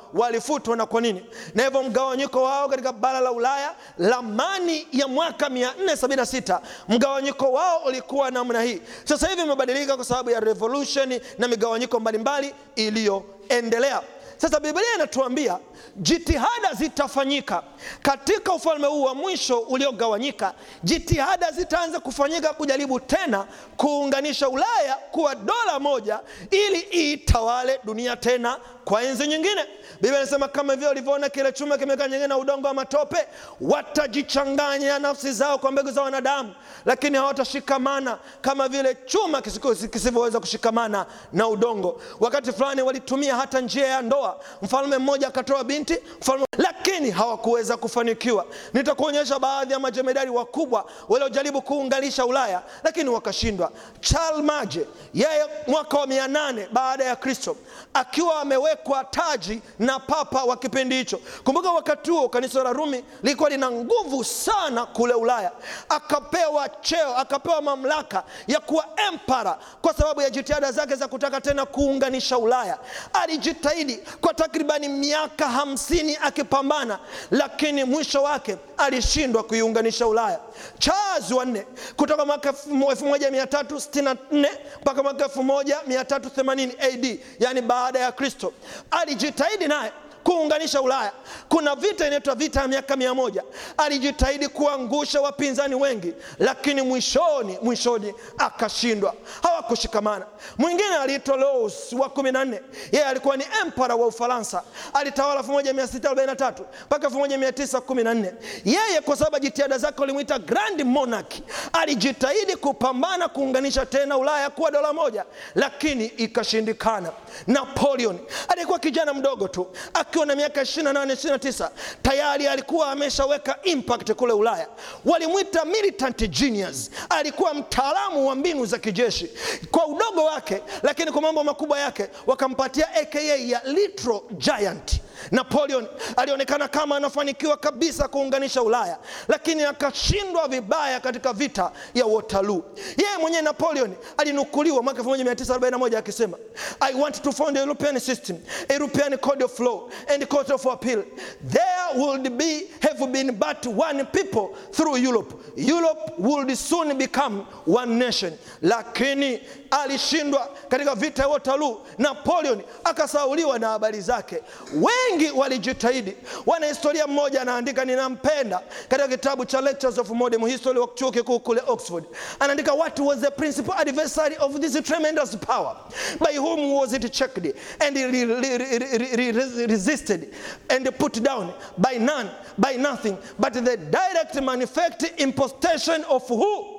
walifutwa 0.53 0.77
na 0.77 0.87
kwa 0.87 1.01
nini, 1.01 1.27
na 1.55 1.65
hivyo 1.65 1.83
mgawanyiko 1.83 2.43
wao 2.43 2.69
katika 2.69 2.93
bara 2.93 3.21
la 3.21 3.33
Ulaya, 3.33 3.75
ramani 3.99 4.87
ya 4.93 5.09
mwaka 5.09 5.49
476 5.49 6.61
mgawanyiko 6.89 7.53
wao 7.53 7.79
ulikuwa 7.87 8.31
namna 8.31 8.63
hii. 8.63 8.81
Sasa 9.05 9.29
hivi 9.29 9.43
imebadilika 9.43 9.97
kwa 9.97 10.05
sababu 10.05 10.31
ya 10.31 10.41
revolution 10.41 11.21
na 11.39 11.49
migawanyiko 11.49 12.01
mbalimbali 12.01 12.55
iliyoendelea. 12.77 14.03
Sasa 14.37 14.61
Biblia 14.61 14.95
inatuambia 14.95 15.59
jitihada 15.97 16.73
zitafanyika 16.73 17.63
katika 18.03 18.53
ufalme 18.53 18.87
huu 18.87 19.03
wa 19.03 19.15
mwisho 19.15 19.59
uliogawanyika. 19.59 20.55
Jitihada 20.83 21.51
zitaanza 21.51 22.01
kufanyika 22.01 22.53
kujaribu 22.55 23.01
tena 23.01 23.47
kuunganisha 23.77 24.49
Ulaya 24.49 24.95
kuwa 25.11 25.35
dola 25.35 25.79
moja, 25.81 26.21
ili 26.51 26.81
iitawale 26.95 27.81
dunia 27.85 28.17
tena 28.17 28.59
kwa 28.85 29.03
enzi 29.03 29.27
nyingine. 29.27 29.67
Biblia 30.01 30.19
inasema 30.21 30.49
kama 30.49 30.73
hivyo 30.73 30.91
ulivyoona 30.91 31.29
kile 31.29 31.53
chuma 31.53 31.79
kimekaa 31.79 32.05
nyingine 32.09 32.27
na 32.27 32.39
udongo 32.39 32.67
wa 32.69 32.75
matope, 32.75 33.27
watajichanganya 33.61 34.99
nafsi 34.99 35.33
zao 35.33 35.59
kwa 35.59 35.73
mbegu 35.73 35.91
za 35.91 36.03
wanadamu, 36.03 36.55
lakini 36.85 37.17
hawatashikamana 37.17 38.19
kama 38.41 38.69
vile 38.69 38.95
chuma 39.05 39.43
kisivyoweza 39.91 40.41
kushikamana 40.41 41.07
na 41.33 41.49
udongo. 41.49 42.01
Wakati 42.21 42.53
fulani 42.53 42.83
walitumia 42.83 43.37
hata 43.37 43.61
njia 43.61 43.87
ya 43.87 44.03
ndoa, 44.03 44.26
mfalme 44.63 44.99
mmoja 44.99 45.29
akatoa 45.29 45.65
binti 45.65 45.99
mfalme, 46.21 46.47
lakini 46.59 47.11
hawakuweza 47.11 47.77
kufanikiwa. 47.77 48.47
Nitakuonyesha 48.73 49.39
baadhi 49.39 49.73
ya 49.73 49.79
majemedari 49.79 50.31
wakubwa 50.31 50.85
waliojaribu 51.09 51.63
kuunganisha 51.63 52.27
Ulaya, 52.27 52.63
lakini 52.85 53.09
wakashindwa. 53.11 53.73
Charlemagne 54.01 54.87
yeye 55.15 55.45
mwaka 55.67 55.99
wa 55.99 56.07
mia 56.07 56.29
nane 56.29 56.69
baada 56.73 57.05
ya 57.05 57.17
Kristo 57.17 57.57
akiwa 57.95 58.41
amewekwa 58.41 59.05
taji 59.05 59.61
na 59.79 59.99
papa 60.01 60.45
wa 60.45 60.57
kipindi 60.57 60.95
hicho. 60.97 61.21
Kumbuka 61.45 61.71
wakati 61.71 62.11
huo 62.11 62.29
kanisa 62.29 62.63
la 62.63 62.73
Rumi 62.73 63.05
lilikuwa 63.23 63.51
lina 63.51 63.71
nguvu 63.71 64.25
sana 64.25 64.87
kule 64.87 65.15
Ulaya, 65.15 65.53
akapewa 65.89 66.69
cheo, 66.69 67.17
akapewa 67.17 67.63
mamlaka 67.63 68.23
ya 68.47 68.61
kuwa 68.61 68.85
empara 69.09 69.59
kwa 69.83 69.95
sababu 69.95 70.21
ya 70.21 70.31
jitihada 70.31 70.73
zake 70.73 70.95
za 70.97 71.09
kutaka 71.09 71.41
tena 71.41 71.67
kuunganisha 71.67 72.39
Ulaya. 72.39 72.79
Alijitahidi 73.13 74.01
kwa 74.21 74.35
takribani 74.35 74.89
miaka 74.89 75.49
hamsini 75.49 76.19
akipambana, 76.23 76.99
lakini 77.31 77.85
mwisho 77.85 78.23
wake 78.23 78.57
alishindwa 78.77 79.43
kuiunganisha 79.43 80.07
Ulaya. 80.07 80.41
Charles 80.79 81.31
wa 81.31 81.45
nne 81.45 81.67
kutoka 81.97 82.25
mwaka 82.27 82.51
1364 82.51 84.49
mpaka 84.81 85.03
mwaka 85.03 85.25
1380 85.27 86.71
AD, 86.81 87.21
yani 87.41 87.61
baada 87.63 87.99
ya 87.99 88.13
Kristo, 88.13 88.53
alijitahidi 88.91 89.67
naye 89.67 89.93
kuunganisha 90.27 90.83
Ulaya. 90.83 91.13
Kuna 91.49 91.75
vita 91.75 92.07
inaitwa 92.07 92.35
vita 92.35 92.61
ya 92.61 92.69
miaka 92.69 92.97
mia 92.97 93.15
moja. 93.15 93.43
Alijitahidi 93.77 94.49
kuangusha 94.49 95.21
wapinzani 95.21 95.75
wengi, 95.75 96.15
lakini 96.39 96.83
mwishoni 96.83 97.59
mwishoni 97.63 98.15
akashindwa, 98.39 99.15
hawakushikamana. 99.43 100.27
Mwingine 100.59 100.97
aliitwa 100.97 101.37
Louis 101.37 101.93
wa 101.93 102.09
kumi 102.09 102.33
na 102.33 102.45
nne, 102.45 102.61
yeye 102.93 103.07
alikuwa 103.07 103.37
ni 103.37 103.45
empara 103.63 103.95
wa 103.95 104.07
Ufaransa, 104.07 104.63
alitawala 104.95 105.41
1643 105.41 106.53
mpaka 106.87 107.09
1914. 107.09 108.33
Yeye 108.65 109.01
kwa 109.05 109.17
sababu 109.17 109.39
jitihada 109.39 109.79
zake 109.79 110.01
walimwita 110.01 110.39
Grand 110.39 110.83
Monarch, 110.85 111.35
alijitahidi 111.73 112.57
kupambana 112.57 113.29
kuunganisha 113.29 113.87
tena 113.87 114.19
Ulaya 114.19 114.51
kuwa 114.51 114.71
dola 114.71 114.93
moja, 114.93 115.25
lakini 115.55 116.07
ikashindikana. 116.07 117.13
Napoleon 117.47 118.19
alikuwa 118.49 118.79
kijana 118.79 119.15
mdogo 119.15 119.49
tu 119.49 119.67
akiwa 120.17 120.27
na 120.27 120.35
miaka 120.37 120.63
28 120.63 121.15
29 121.15 121.71
tayari 122.03 122.47
alikuwa 122.47 122.91
ameshaweka 122.93 123.59
impact 123.63 124.13
kule 124.13 124.33
Ulaya. 124.33 124.69
Walimwita 125.05 125.65
militant 125.65 126.29
genius, 126.31 126.91
alikuwa 127.09 127.55
mtaalamu 127.55 128.29
wa 128.29 128.35
mbinu 128.35 128.67
za 128.67 128.79
kijeshi 128.79 129.31
kwa 129.71 129.87
udogo 129.87 130.25
wake, 130.25 130.63
lakini 130.83 131.13
kwa 131.13 131.23
mambo 131.23 131.45
makubwa 131.45 131.81
yake 131.81 132.09
wakampatia 132.27 132.95
aka 132.95 133.21
ya 133.21 133.63
Little 133.65 134.21
Giant. 134.39 135.01
Napoleon 135.31 135.87
alionekana 136.17 136.69
kama 136.69 136.97
anafanikiwa 136.97 137.57
kabisa 137.57 138.09
kuunganisha 138.09 138.63
Ulaya, 138.63 138.99
lakini 139.29 139.63
akashindwa 139.63 140.49
vibaya 140.49 141.01
katika 141.01 141.33
vita 141.33 141.73
ya 141.95 142.07
Waterloo. 142.07 142.63
Yeye 142.97 143.19
mwenyewe 143.21 143.43
Napoleon 143.43 143.95
alinukuliwa 144.17 144.83
mwaka 144.83 145.03
1941 145.03 145.97
akisema, 145.99 146.39
I 146.81 146.95
want 146.95 147.23
to 147.23 147.33
found 147.33 147.57
a 147.57 147.61
European 147.61 148.01
system, 148.01 148.37
a 148.69 148.73
European 148.73 149.17
code 149.19 149.45
of 149.45 149.61
law 149.61 149.89
and 150.15 150.27
court 150.29 150.51
of 150.51 150.67
appeal. 150.67 151.03
There 151.51 151.87
would 152.01 152.37
be 152.39 152.67
have 152.81 153.07
been 153.13 153.37
but 153.39 153.67
one 153.67 154.05
people 154.07 154.57
through 154.73 154.97
Europe. 154.97 155.33
Europe 155.57 156.15
would 156.19 156.57
soon 156.57 156.99
become 156.99 157.47
one 157.65 157.99
nation. 157.99 158.33
Lakini 158.63 159.41
alishindwa 159.71 160.49
katika 160.69 160.95
vita 160.95 161.23
ya 161.23 161.29
Waterloo. 161.29 161.77
Napoleon 161.99 162.63
akasauliwa 162.85 163.59
na 163.59 163.69
habari 163.69 164.01
zake. 164.01 164.43
Wengi 164.75 165.31
walijitahidi. 165.31 166.17
Wanahistoria 166.47 167.07
mmoja 167.07 167.43
anaandika, 167.43 167.85
ninampenda, 167.85 168.61
katika 168.89 169.09
kitabu 169.09 169.45
cha 169.45 169.61
Lectures 169.61 169.99
of 169.99 170.11
Modern 170.11 170.47
History 170.47 170.79
wa 170.79 170.89
chuo 170.95 171.11
kikuu 171.11 171.41
kule 171.41 171.63
Oxford, 171.67 172.05
anaandika 172.41 172.73
what 172.73 172.99
was 172.99 173.19
the 173.21 173.31
principal 173.31 173.75
adversary 173.79 174.37
of 174.41 174.61
this 174.61 174.83
tremendous 174.83 175.37
power 175.37 175.77
by 176.21 176.39
whom 176.39 176.73
was 176.75 176.93
it 176.93 177.13
checked 177.13 177.55
and 177.81 177.97
re- 177.97 178.25
re- 178.25 178.59
re- 178.59 178.89
re- 178.99 179.33
re- 179.33 179.67
resisted 179.67 180.35
and 180.69 180.91
put 180.99 181.23
down 181.23 181.53
by 181.79 181.99
none 181.99 182.31
by 182.59 182.77
nothing 182.77 183.17
but 183.39 183.53
the 183.53 183.77
direct 183.77 184.35
manifest 184.43 185.03
impostation 185.19 186.05
of 186.09 186.27
who 186.29 186.76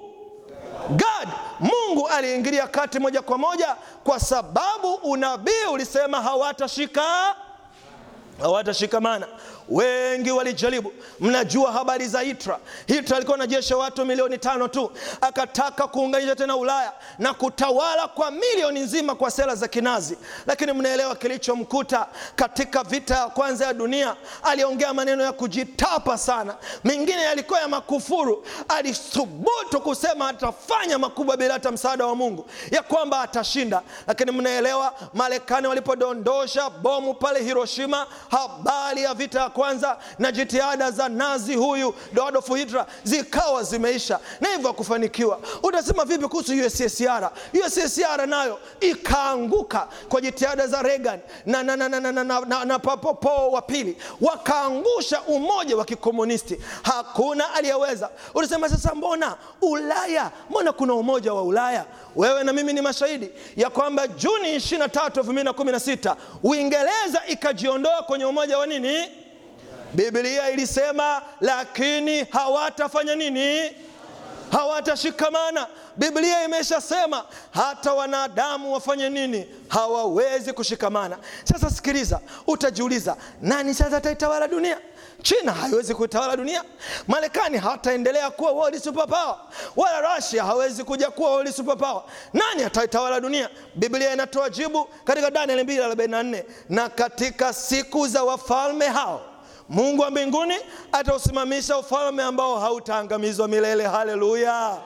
God. 0.90 1.28
Mungu 1.60 2.08
aliingilia 2.08 2.68
kati 2.68 3.00
moja 3.00 3.22
kwa 3.22 3.38
moja, 3.38 3.76
kwa 4.04 4.20
sababu 4.20 4.94
unabii 4.94 5.66
ulisema 5.72 6.22
hawatashika 6.22 7.36
hawatashikamana. 8.42 9.28
Wengi 9.70 10.32
walijaribu. 10.32 10.94
Mnajua 11.20 11.72
habari 11.72 12.08
za 12.08 12.20
Hitler. 12.22 12.58
Hitler 12.88 13.16
alikuwa 13.18 13.38
na 13.38 13.48
jeshi 13.48 13.74
watu 13.74 14.06
milioni 14.06 14.38
tano 14.38 14.68
tu, 14.68 14.92
akataka 15.22 15.88
kuunganisha 15.88 16.36
tena 16.36 16.56
Ulaya 16.56 16.94
na 17.20 17.34
kutawala 17.34 18.08
kwa 18.08 18.32
milioni 18.32 18.80
nzima 18.80 19.16
kwa 19.16 19.32
sera 19.32 19.56
za 19.56 19.68
kinazi. 19.68 20.18
Lakini 20.48 20.74
mnaelewa 20.74 21.16
kilichomkuta 21.16 22.08
katika 22.36 22.84
vita 22.84 23.16
ya 23.16 23.28
kwanza 23.28 23.66
ya 23.66 23.74
dunia. 23.74 24.16
Aliongea 24.44 24.94
maneno 24.94 25.24
ya 25.24 25.32
kujitapa 25.32 26.18
sana, 26.18 26.56
mengine 26.84 27.22
yalikuwa 27.22 27.60
ya 27.60 27.68
makufuru. 27.68 28.46
Alithubutu 28.68 29.82
kusema 29.82 30.28
atafanya 30.30 31.00
makubwa 31.00 31.38
bila 31.38 31.54
hata 31.54 31.72
msaada 31.72 32.06
wa 32.06 32.16
Mungu, 32.16 32.46
ya 32.72 32.82
kwamba 32.84 33.22
atashinda. 33.22 33.82
Lakini 34.08 34.32
mnaelewa 34.32 34.94
Marekani 35.14 35.68
walipodondosha 35.68 36.70
bomu 36.70 37.14
pale 37.14 37.44
Hiroshima, 37.44 38.08
habari 38.32 39.04
ya 39.04 39.14
vita 39.14 39.40
kwanza 39.58 39.98
na 40.20 40.32
jitihada 40.32 40.92
za 40.92 41.10
Nazi 41.10 41.56
huyu 41.56 41.94
Adolf 42.28 42.48
Hitler 42.48 42.86
zikawa 43.04 43.64
zimeisha 43.64 44.20
na 44.42 44.50
hivyo 44.50 44.68
hakufanikiwa. 44.68 45.40
Utasema 45.64 46.06
vipi 46.06 46.28
kuhusu 46.28 46.52
USSR? 46.66 47.32
USSR 47.66 48.28
nayo 48.28 48.60
ikaanguka 48.80 49.88
kwa 50.10 50.22
jitihada 50.22 50.68
za 50.68 50.82
Reagan 50.82 51.20
na, 51.46 51.64
na, 51.64 51.76
na, 51.76 51.90
na, 51.90 52.00
na, 52.00 52.12
na, 52.24 52.40
na, 52.42 52.66
na 52.66 52.80
Pol 52.80 52.98
Po 53.16 53.52
wa 53.52 53.62
pili, 53.62 53.98
wakaangusha 54.22 55.22
umoja 55.22 55.78
wa 55.78 55.86
kikomunisti, 55.86 56.60
hakuna 56.84 57.54
aliyeweza. 57.54 58.10
Utasema 58.36 58.70
sasa, 58.70 58.96
mbona 58.96 59.36
Ulaya, 59.62 60.32
mbona 60.50 60.72
kuna 60.74 60.94
umoja 60.94 61.34
wa 61.34 61.44
Ulaya? 61.44 61.86
Wewe 62.16 62.44
na 62.44 62.54
mimi 62.54 62.74
ni 62.74 62.82
mashahidi 62.82 63.30
ya 63.56 63.70
kwamba 63.70 64.08
Juni 64.08 64.56
23, 64.58 65.10
2016 65.10 66.16
Uingereza 66.44 67.22
ikajiondoa 67.28 68.04
kwenye 68.04 68.26
umoja 68.26 68.58
wa 68.58 68.66
nini 68.68 69.27
Biblia 69.94 70.50
ilisema 70.50 71.22
lakini 71.42 72.24
hawatafanya 72.24 73.16
nini? 73.16 73.72
Hawatashikamana. 74.52 75.68
Biblia 75.96 76.44
imeshasema 76.46 77.26
hata 77.52 77.94
wanadamu 77.94 78.74
wafanye 78.74 79.10
nini? 79.10 79.48
Hawawezi 79.68 80.54
kushikamana. 80.54 81.18
Sasa 81.44 81.70
sikiliza, 81.70 82.20
utajiuliza 82.48 83.18
nani 83.42 83.74
sasa 83.74 83.98
ataitawala 83.98 84.48
dunia? 84.48 84.78
China 85.22 85.52
haiwezi 85.52 85.96
kuitawala 85.96 86.36
dunia. 86.38 86.64
Marekani 87.08 87.58
hataendelea 87.58 88.30
kuwa 88.32 88.52
world 88.52 88.80
superpower, 88.84 89.36
wala 89.76 90.16
Russia 90.16 90.44
hawezi 90.44 90.84
kuja 90.84 91.10
kuwa 91.12 91.32
world 91.32 91.52
superpower. 91.54 92.04
Nani 92.34 92.64
ataitawala 92.64 93.20
dunia? 93.20 93.50
Biblia 93.76 94.14
inatoa 94.14 94.50
jibu 94.50 94.86
katika 95.04 95.32
Danieli 95.32 95.64
2:44 95.64 96.44
na 96.70 96.90
katika 96.90 97.54
siku 97.54 98.08
za 98.08 98.24
wafalme 98.24 98.86
hao 98.88 99.22
Mungu 99.70 100.02
wa 100.02 100.10
mbinguni 100.12 100.56
atausimamisha 100.92 101.78
ufalme 101.78 102.24
ambao 102.24 102.60
hautaangamizwa 102.60 103.48
milele. 103.48 103.84
Haleluya! 103.88 104.78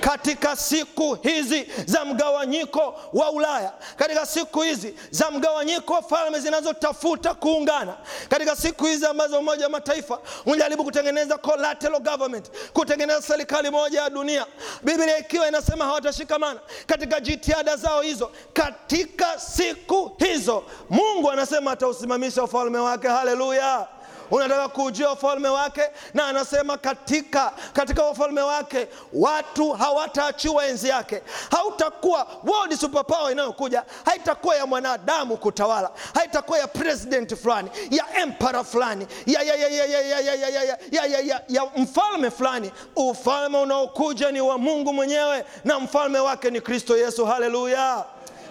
Katika 0.00 0.56
siku 0.56 1.14
hizi 1.14 1.66
za 1.86 2.04
mgawanyiko 2.04 3.00
wa 3.12 3.30
Ulaya, 3.30 3.72
katika 3.96 4.26
siku 4.26 4.62
hizi 4.62 4.94
za 5.10 5.30
mgawanyiko 5.30 5.92
wa 5.94 6.02
falme 6.02 6.40
zinazotafuta 6.40 7.34
kuungana, 7.34 7.94
katika 8.28 8.56
siku 8.56 8.84
hizi 8.84 9.06
ambazo 9.06 9.38
Umoja 9.38 9.64
wa 9.64 9.70
Mataifa 9.70 10.18
unajaribu 10.46 10.84
kutengeneza 10.84 11.38
collateral 11.38 12.00
government, 12.00 12.50
kutengeneza 12.72 13.22
serikali 13.22 13.70
moja 13.70 14.00
ya 14.02 14.10
dunia, 14.10 14.46
Biblia 14.82 15.18
ikiwa 15.18 15.48
inasema 15.48 15.84
hawatashikamana 15.84 16.60
katika 16.86 17.20
jitihada 17.20 17.76
zao 17.76 18.00
hizo, 18.02 18.30
katika 18.52 19.40
siku 19.40 20.12
hizo 20.18 20.64
Mungu 20.90 21.30
anasema 21.30 21.70
atausimamisha 21.72 22.44
ufalme 22.44 22.78
wake. 22.78 23.08
Haleluya! 23.08 23.86
Unataka 24.30 24.68
kuujua 24.68 25.12
ufalme 25.12 25.48
wake, 25.48 25.82
na 26.14 26.26
anasema 26.26 26.78
katika 26.78 27.52
katika 27.72 28.06
ufalme 28.10 28.40
wake 28.40 28.88
watu 29.12 29.72
hawataachiwa 29.72 30.66
enzi 30.66 30.88
yake. 30.88 31.22
Hautakuwa 31.50 32.26
world 32.46 32.76
superpower 32.80 33.32
inayokuja, 33.32 33.82
haitakuwa 34.04 34.56
ya 34.56 34.66
mwanadamu 34.66 35.36
kutawala, 35.36 35.90
haitakuwa 36.14 36.58
ya 36.58 36.66
president 36.66 37.34
fulani, 37.36 37.70
ya 37.90 38.04
empara 38.22 38.64
fulani, 38.64 39.06
ya, 39.26 39.42
ya, 39.42 39.54
ya, 39.54 39.68
ya, 39.68 39.84
ya, 39.84 40.00
ya, 40.00 40.20
ya, 40.20 40.34
ya, 40.34 40.48
ya, 40.48 40.78
ya, 40.90 41.06
ya, 41.06 41.18
ya, 41.20 41.40
ya 41.48 41.66
mfalme 41.76 42.30
fulani. 42.30 42.72
Ufalme 42.96 43.58
unaokuja 43.58 44.30
ni 44.30 44.40
wa 44.40 44.58
Mungu 44.58 44.92
mwenyewe, 44.92 45.44
na 45.64 45.80
mfalme 45.80 46.18
wake 46.18 46.50
ni 46.50 46.60
Kristo 46.60 46.96
Yesu. 46.96 47.26
Haleluya! 47.26 48.04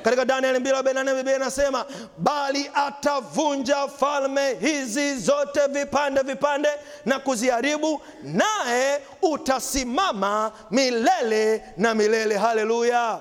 Katika 0.04 0.26
Danieli 0.26 0.60
2:44 0.60 1.16
Biblia 1.16 1.36
inasema 1.36 1.86
bali 2.18 2.72
atavunja 2.74 3.88
falme 3.88 4.54
hizi 4.54 5.16
zote 5.16 5.60
vipande 5.70 6.22
vipande 6.22 6.70
na 7.06 7.20
kuziharibu, 7.20 8.02
naye 8.24 9.02
utasimama 9.22 10.52
milele 10.72 11.64
na 11.78 11.94
milele. 11.94 12.38
Haleluya! 12.38 13.20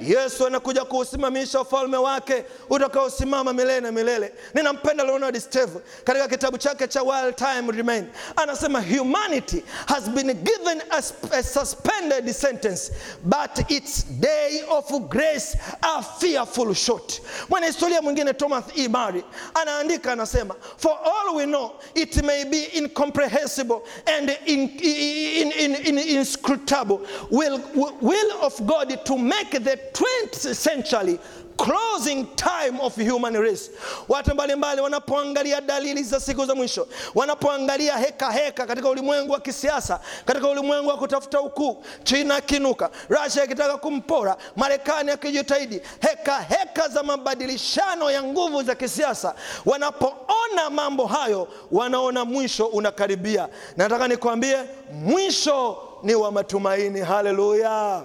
Yesu 0.00 0.46
anakuja 0.46 0.84
kuusimamisha 0.84 1.60
ufalme 1.60 1.96
wake 1.96 2.44
utakaosimama 2.70 3.52
milele 3.52 3.80
na 3.80 3.92
milele. 3.92 4.32
Ninampenda 4.54 5.04
Leonard 5.04 5.38
Steve 5.40 5.78
katika 6.04 6.28
kitabu 6.28 6.58
chake 6.58 6.88
cha 6.88 7.02
While 7.02 7.32
Time 7.32 7.72
Remain, 7.72 8.06
anasema 8.36 8.80
humanity 8.82 9.62
has 9.86 10.08
been 10.10 10.32
given 10.34 10.82
a, 10.90 11.02
a 11.38 11.42
suspended 11.42 12.32
sentence 12.34 12.92
but 13.24 13.70
its 13.70 14.04
day 14.04 14.62
of 14.70 14.90
grace 15.08 15.58
are 15.82 16.04
fearful 16.20 16.74
short. 16.74 17.20
Mwanahistoria 17.48 18.02
mwingine 18.02 18.32
Thomas 18.34 18.64
E. 18.76 18.88
Murray 18.88 19.22
anaandika 19.54 20.12
anasema, 20.12 20.54
for 20.76 20.92
all 21.04 21.36
we 21.36 21.44
know 21.46 21.70
it 21.94 22.22
may 22.22 22.44
be 22.44 22.62
incomprehensible 22.78 23.82
and 24.18 24.30
in, 24.46 24.60
in, 24.82 25.52
in, 25.52 25.74
in, 25.74 25.98
inscrutable 25.98 26.98
will, 27.30 27.60
will 28.00 28.32
of 28.42 28.60
God 28.60 29.04
to 29.04 29.16
make 29.18 29.50
the 29.64 29.76
20th 29.92 30.54
century 30.54 31.18
closing 31.56 32.26
time 32.36 32.80
of 32.80 32.96
human 32.96 33.36
race. 33.36 33.70
Watu 34.08 34.34
mbalimbali 34.34 34.80
wanapoangalia 34.80 35.60
dalili 35.60 36.02
za 36.02 36.20
siku 36.20 36.46
za 36.46 36.54
mwisho, 36.54 36.88
wanapoangalia 37.14 37.96
heka 37.96 38.32
heka 38.32 38.66
katika 38.66 38.88
ulimwengu 38.88 39.32
wa 39.32 39.40
kisiasa, 39.40 40.00
katika 40.24 40.48
ulimwengu 40.48 40.88
wa 40.88 40.96
kutafuta 40.96 41.40
ukuu, 41.40 41.84
China 42.04 42.36
akinuka, 42.36 42.90
Russia 43.08 43.44
ikitaka 43.44 43.76
kumpora, 43.76 44.36
Marekani 44.56 45.10
akijitahidi, 45.10 45.80
heka 46.00 46.38
heka 46.40 46.88
za 46.88 47.02
mabadilishano 47.02 48.10
ya 48.10 48.22
nguvu 48.22 48.62
za 48.62 48.74
kisiasa, 48.74 49.34
wanapoona 49.66 50.70
mambo 50.70 51.06
hayo, 51.06 51.48
wanaona 51.72 52.24
mwisho 52.24 52.66
unakaribia. 52.66 53.48
Nataka 53.76 54.08
nikwambie 54.08 54.56
mwisho 54.92 55.76
ni 56.02 56.14
wa 56.14 56.32
matumaini. 56.32 57.00
Haleluya! 57.00 58.02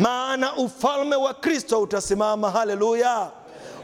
Maana 0.00 0.56
ufalme 0.56 1.16
wa 1.16 1.34
Kristo 1.34 1.80
utasimama. 1.82 2.50
Haleluya! 2.50 3.30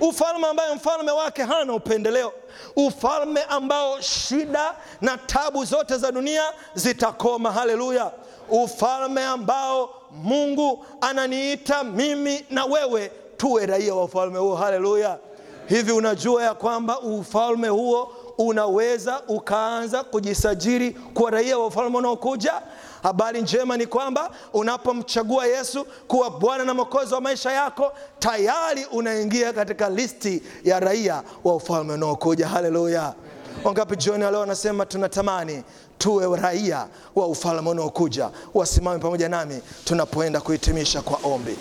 Ufalme 0.01 0.47
ambaye 0.47 0.75
mfalme 0.75 1.11
wake 1.12 1.42
hana 1.42 1.73
upendeleo, 1.75 2.33
ufalme 2.77 3.42
ambao 3.42 4.01
shida 4.01 4.75
na 5.01 5.19
tabu 5.19 5.64
zote 5.64 5.97
za 5.97 6.12
dunia 6.12 6.42
zitakoma. 6.75 7.53
Haleluya! 7.53 8.11
Ufalme 8.51 9.25
ambao 9.25 9.90
Mungu 10.23 10.87
ananiita 11.01 11.85
mimi 11.85 12.45
na 12.51 12.64
wewe 12.64 13.12
tuwe 13.37 13.66
raia 13.66 13.95
wa 13.95 14.05
ufalme 14.05 14.38
huo. 14.38 14.57
Haleluya! 14.57 15.19
Hivi 15.69 15.92
unajua 15.92 16.42
ya 16.45 16.55
kwamba 16.55 17.01
ufalme 17.01 17.69
huo 17.69 18.12
unaweza 18.38 19.23
ukaanza 19.29 20.05
kujisajili 20.05 20.90
kuwa 20.90 21.31
raia 21.31 21.59
wa 21.59 21.66
ufalme 21.66 21.99
unaokuja. 21.99 22.62
Habari 23.02 23.42
njema 23.42 23.76
ni 23.76 23.87
kwamba 23.87 24.30
unapomchagua 24.52 25.46
Yesu 25.46 25.85
kuwa 26.09 26.30
Bwana 26.30 26.64
na 26.64 26.74
Mwokozi 26.74 27.14
wa 27.14 27.20
maisha 27.20 27.52
yako, 27.52 27.92
tayari 28.18 28.85
unaingia 28.85 29.52
katika 29.52 29.90
listi 29.90 30.42
ya 30.64 30.80
raia 30.80 31.22
wa 31.44 31.54
ufalme 31.54 31.92
unaokuja. 31.92 32.48
Haleluya! 32.48 33.14
Wangapi 33.64 33.96
jioni 33.96 34.24
leo 34.24 34.40
wanasema 34.40 34.87
tunatamani 34.87 35.62
tuwe 35.98 36.37
raia 36.40 36.87
wa 37.14 37.26
ufalme 37.26 37.70
unaokuja? 37.70 38.30
Wasimame 38.54 38.98
pamoja 38.98 39.28
nami 39.28 39.61
tunapoenda 39.85 40.40
kuhitimisha 40.40 41.02
kwa 41.02 41.18
ombi. 41.33 41.56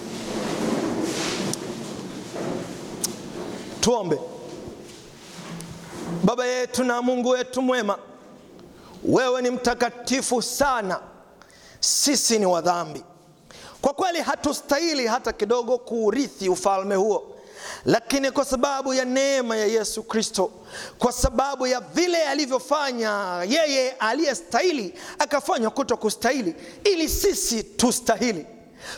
Tuombe. 3.82 4.20
Baba 6.24 6.46
yetu 6.46 6.84
na 6.84 7.02
Mungu 7.02 7.30
wetu 7.30 7.62
mwema, 7.62 7.98
wewe 9.04 9.42
ni 9.42 9.50
mtakatifu 9.50 10.42
sana, 10.42 11.00
sisi 11.80 12.40
ni 12.40 12.46
wadhambi. 12.46 13.04
Kwa 13.82 13.94
kweli 13.94 14.22
hatustahili 14.22 15.08
hata 15.08 15.34
kidogo 15.34 15.78
kuurithi 15.78 16.50
ufalme 16.50 16.96
huo, 16.96 17.36
lakini 17.86 18.32
kwa 18.32 18.46
sababu 18.46 18.94
ya 18.94 19.06
neema 19.06 19.56
ya 19.58 19.66
Yesu 19.66 20.04
Kristo, 20.04 20.52
kwa 21.00 21.12
sababu 21.12 21.68
ya 21.68 21.80
vile 21.80 22.24
alivyofanya 22.28 23.44
yeye 23.50 23.92
aliyestahili 23.92 24.94
akafanywa 25.20 25.72
kuto 25.72 25.98
kustahili, 25.98 26.56
ili 26.84 27.10
sisi 27.10 27.64
tustahili. 27.64 28.46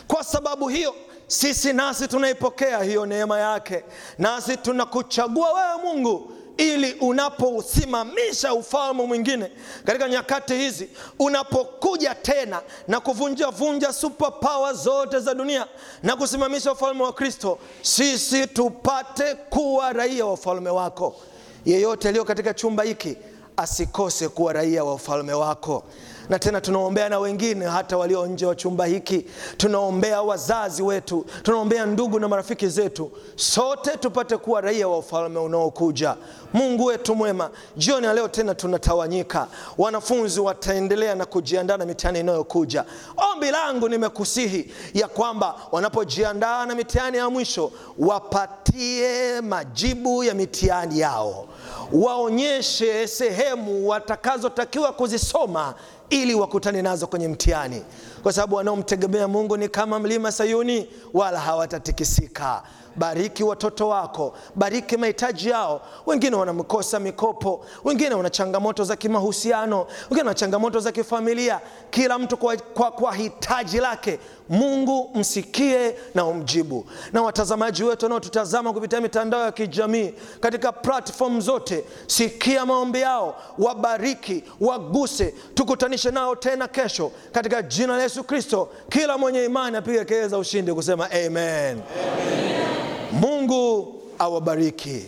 Kwa 0.06 0.24
sababu 0.24 0.68
hiyo 0.68 0.94
sisi 1.26 1.72
nasi 1.72 2.08
tunaipokea 2.08 2.82
hiyo 2.82 3.06
neema 3.06 3.40
yake, 3.40 3.84
nasi 4.18 4.56
tunakuchagua 4.56 5.52
wewe 5.52 5.76
Mungu 5.84 6.32
ili 6.58 6.92
unaposimamisha 6.92 8.54
ufalme 8.54 9.06
mwingine 9.06 9.50
katika 9.84 10.08
nyakati 10.08 10.54
hizi, 10.54 10.88
unapokuja 11.18 12.14
tena 12.14 12.62
na 12.88 13.00
kuvunja 13.00 13.50
vunja 13.50 13.92
superpower 13.92 14.74
zote 14.74 15.20
za 15.20 15.34
dunia 15.34 15.66
na 16.02 16.16
kusimamisha 16.16 16.72
ufalme 16.72 17.02
wa 17.02 17.12
Kristo, 17.12 17.58
sisi 17.82 18.46
tupate 18.46 19.34
kuwa 19.34 19.92
raia 19.92 20.26
wa 20.26 20.32
ufalme 20.32 20.70
wako. 20.70 21.16
Yeyote 21.64 22.08
aliyo 22.08 22.24
katika 22.24 22.54
chumba 22.54 22.82
hiki 22.82 23.16
asikose 23.56 24.28
kuwa 24.28 24.52
raia 24.52 24.84
wa 24.84 24.94
ufalme 24.94 25.32
wako 25.32 25.84
na 26.28 26.38
tena 26.38 26.60
tunaombea 26.60 27.08
na 27.08 27.18
wengine 27.18 27.64
hata 27.66 27.96
walio 27.96 28.26
nje 28.26 28.46
wa 28.46 28.54
chumba 28.54 28.86
hiki, 28.86 29.26
tunaombea 29.56 30.22
wazazi 30.22 30.82
wetu, 30.82 31.26
tunaombea 31.42 31.86
ndugu 31.86 32.20
na 32.20 32.28
marafiki 32.28 32.68
zetu, 32.68 33.10
sote 33.36 33.90
tupate 33.96 34.36
kuwa 34.36 34.60
raia 34.60 34.88
wa 34.88 34.98
ufalme 34.98 35.38
unaokuja. 35.38 36.16
Mungu 36.52 36.84
wetu 36.84 37.14
mwema, 37.14 37.50
jioni 37.76 38.06
ya 38.06 38.12
leo 38.14 38.28
tena 38.28 38.54
tunatawanyika, 38.54 39.46
wanafunzi 39.78 40.40
wataendelea 40.40 41.14
na 41.14 41.26
kujiandaa 41.26 41.76
na 41.76 41.86
mitihani 41.86 42.20
inayokuja. 42.20 42.84
Ombi 43.32 43.50
langu 43.50 43.88
nimekusihi 43.88 44.72
ya 44.94 45.08
kwamba 45.08 45.54
wanapojiandaa 45.72 46.66
na 46.66 46.74
mitihani 46.74 47.16
ya 47.16 47.30
mwisho, 47.30 47.72
wapatie 47.98 49.40
majibu 49.40 50.24
ya 50.24 50.34
mitihani 50.34 50.98
yao, 51.00 51.48
waonyeshe 51.92 53.06
sehemu 53.06 53.88
watakazotakiwa 53.88 54.92
kuzisoma 54.92 55.74
ili 56.10 56.34
wakutane 56.34 56.82
nazo 56.82 57.06
kwenye 57.06 57.28
mtihani, 57.28 57.82
kwa 58.22 58.32
sababu 58.32 58.56
wanaomtegemea 58.56 59.28
Mungu 59.28 59.56
ni 59.56 59.68
kama 59.68 59.98
mlima 59.98 60.32
Sayuni, 60.32 60.88
wala 61.14 61.40
hawatatikisika. 61.40 62.62
Bariki 62.96 63.44
watoto 63.44 63.88
wako, 63.88 64.34
bariki 64.54 64.96
mahitaji 64.96 65.48
yao. 65.48 65.80
Wengine 66.06 66.36
wanamkosa 66.36 67.00
mikopo, 67.00 67.64
wengine 67.84 68.14
wana 68.14 68.30
changamoto 68.30 68.84
za 68.84 68.96
kimahusiano, 68.96 69.78
wengine 70.02 70.20
wana 70.20 70.34
changamoto 70.34 70.80
za 70.80 70.92
kifamilia. 70.92 71.60
Kila 71.90 72.18
mtu 72.18 72.36
kwa, 72.36 72.56
kwa, 72.56 72.90
kwa 72.90 73.14
hitaji 73.14 73.78
lake. 73.78 74.18
Mungu 74.48 75.10
msikie 75.14 75.94
na 76.14 76.24
umjibu. 76.24 76.86
Na 77.12 77.22
watazamaji 77.22 77.84
wetu 77.84 78.04
wanaotutazama 78.04 78.72
kupitia 78.72 79.00
mitandao 79.00 79.44
ya 79.44 79.52
kijamii 79.52 80.14
katika 80.40 80.72
platform 80.72 81.40
zote, 81.40 81.84
sikia 82.06 82.66
maombi 82.66 83.00
yao, 83.00 83.36
wabariki, 83.58 84.44
waguse, 84.60 85.34
tukutanishe 85.54 86.10
nao 86.10 86.36
tena 86.36 86.68
kesho 86.68 87.12
katika 87.32 87.62
jina 87.62 87.96
la 87.96 88.02
Yesu 88.02 88.24
Kristo. 88.24 88.68
Kila 88.88 89.18
mwenye 89.18 89.44
imani 89.44 89.76
apige 89.76 90.04
kelele 90.04 90.28
za 90.28 90.38
ushindi 90.38 90.72
kusema 90.72 91.10
amen, 91.10 91.28
amen. 91.28 91.82
Mungu 93.12 93.94
awabariki. 94.18 95.04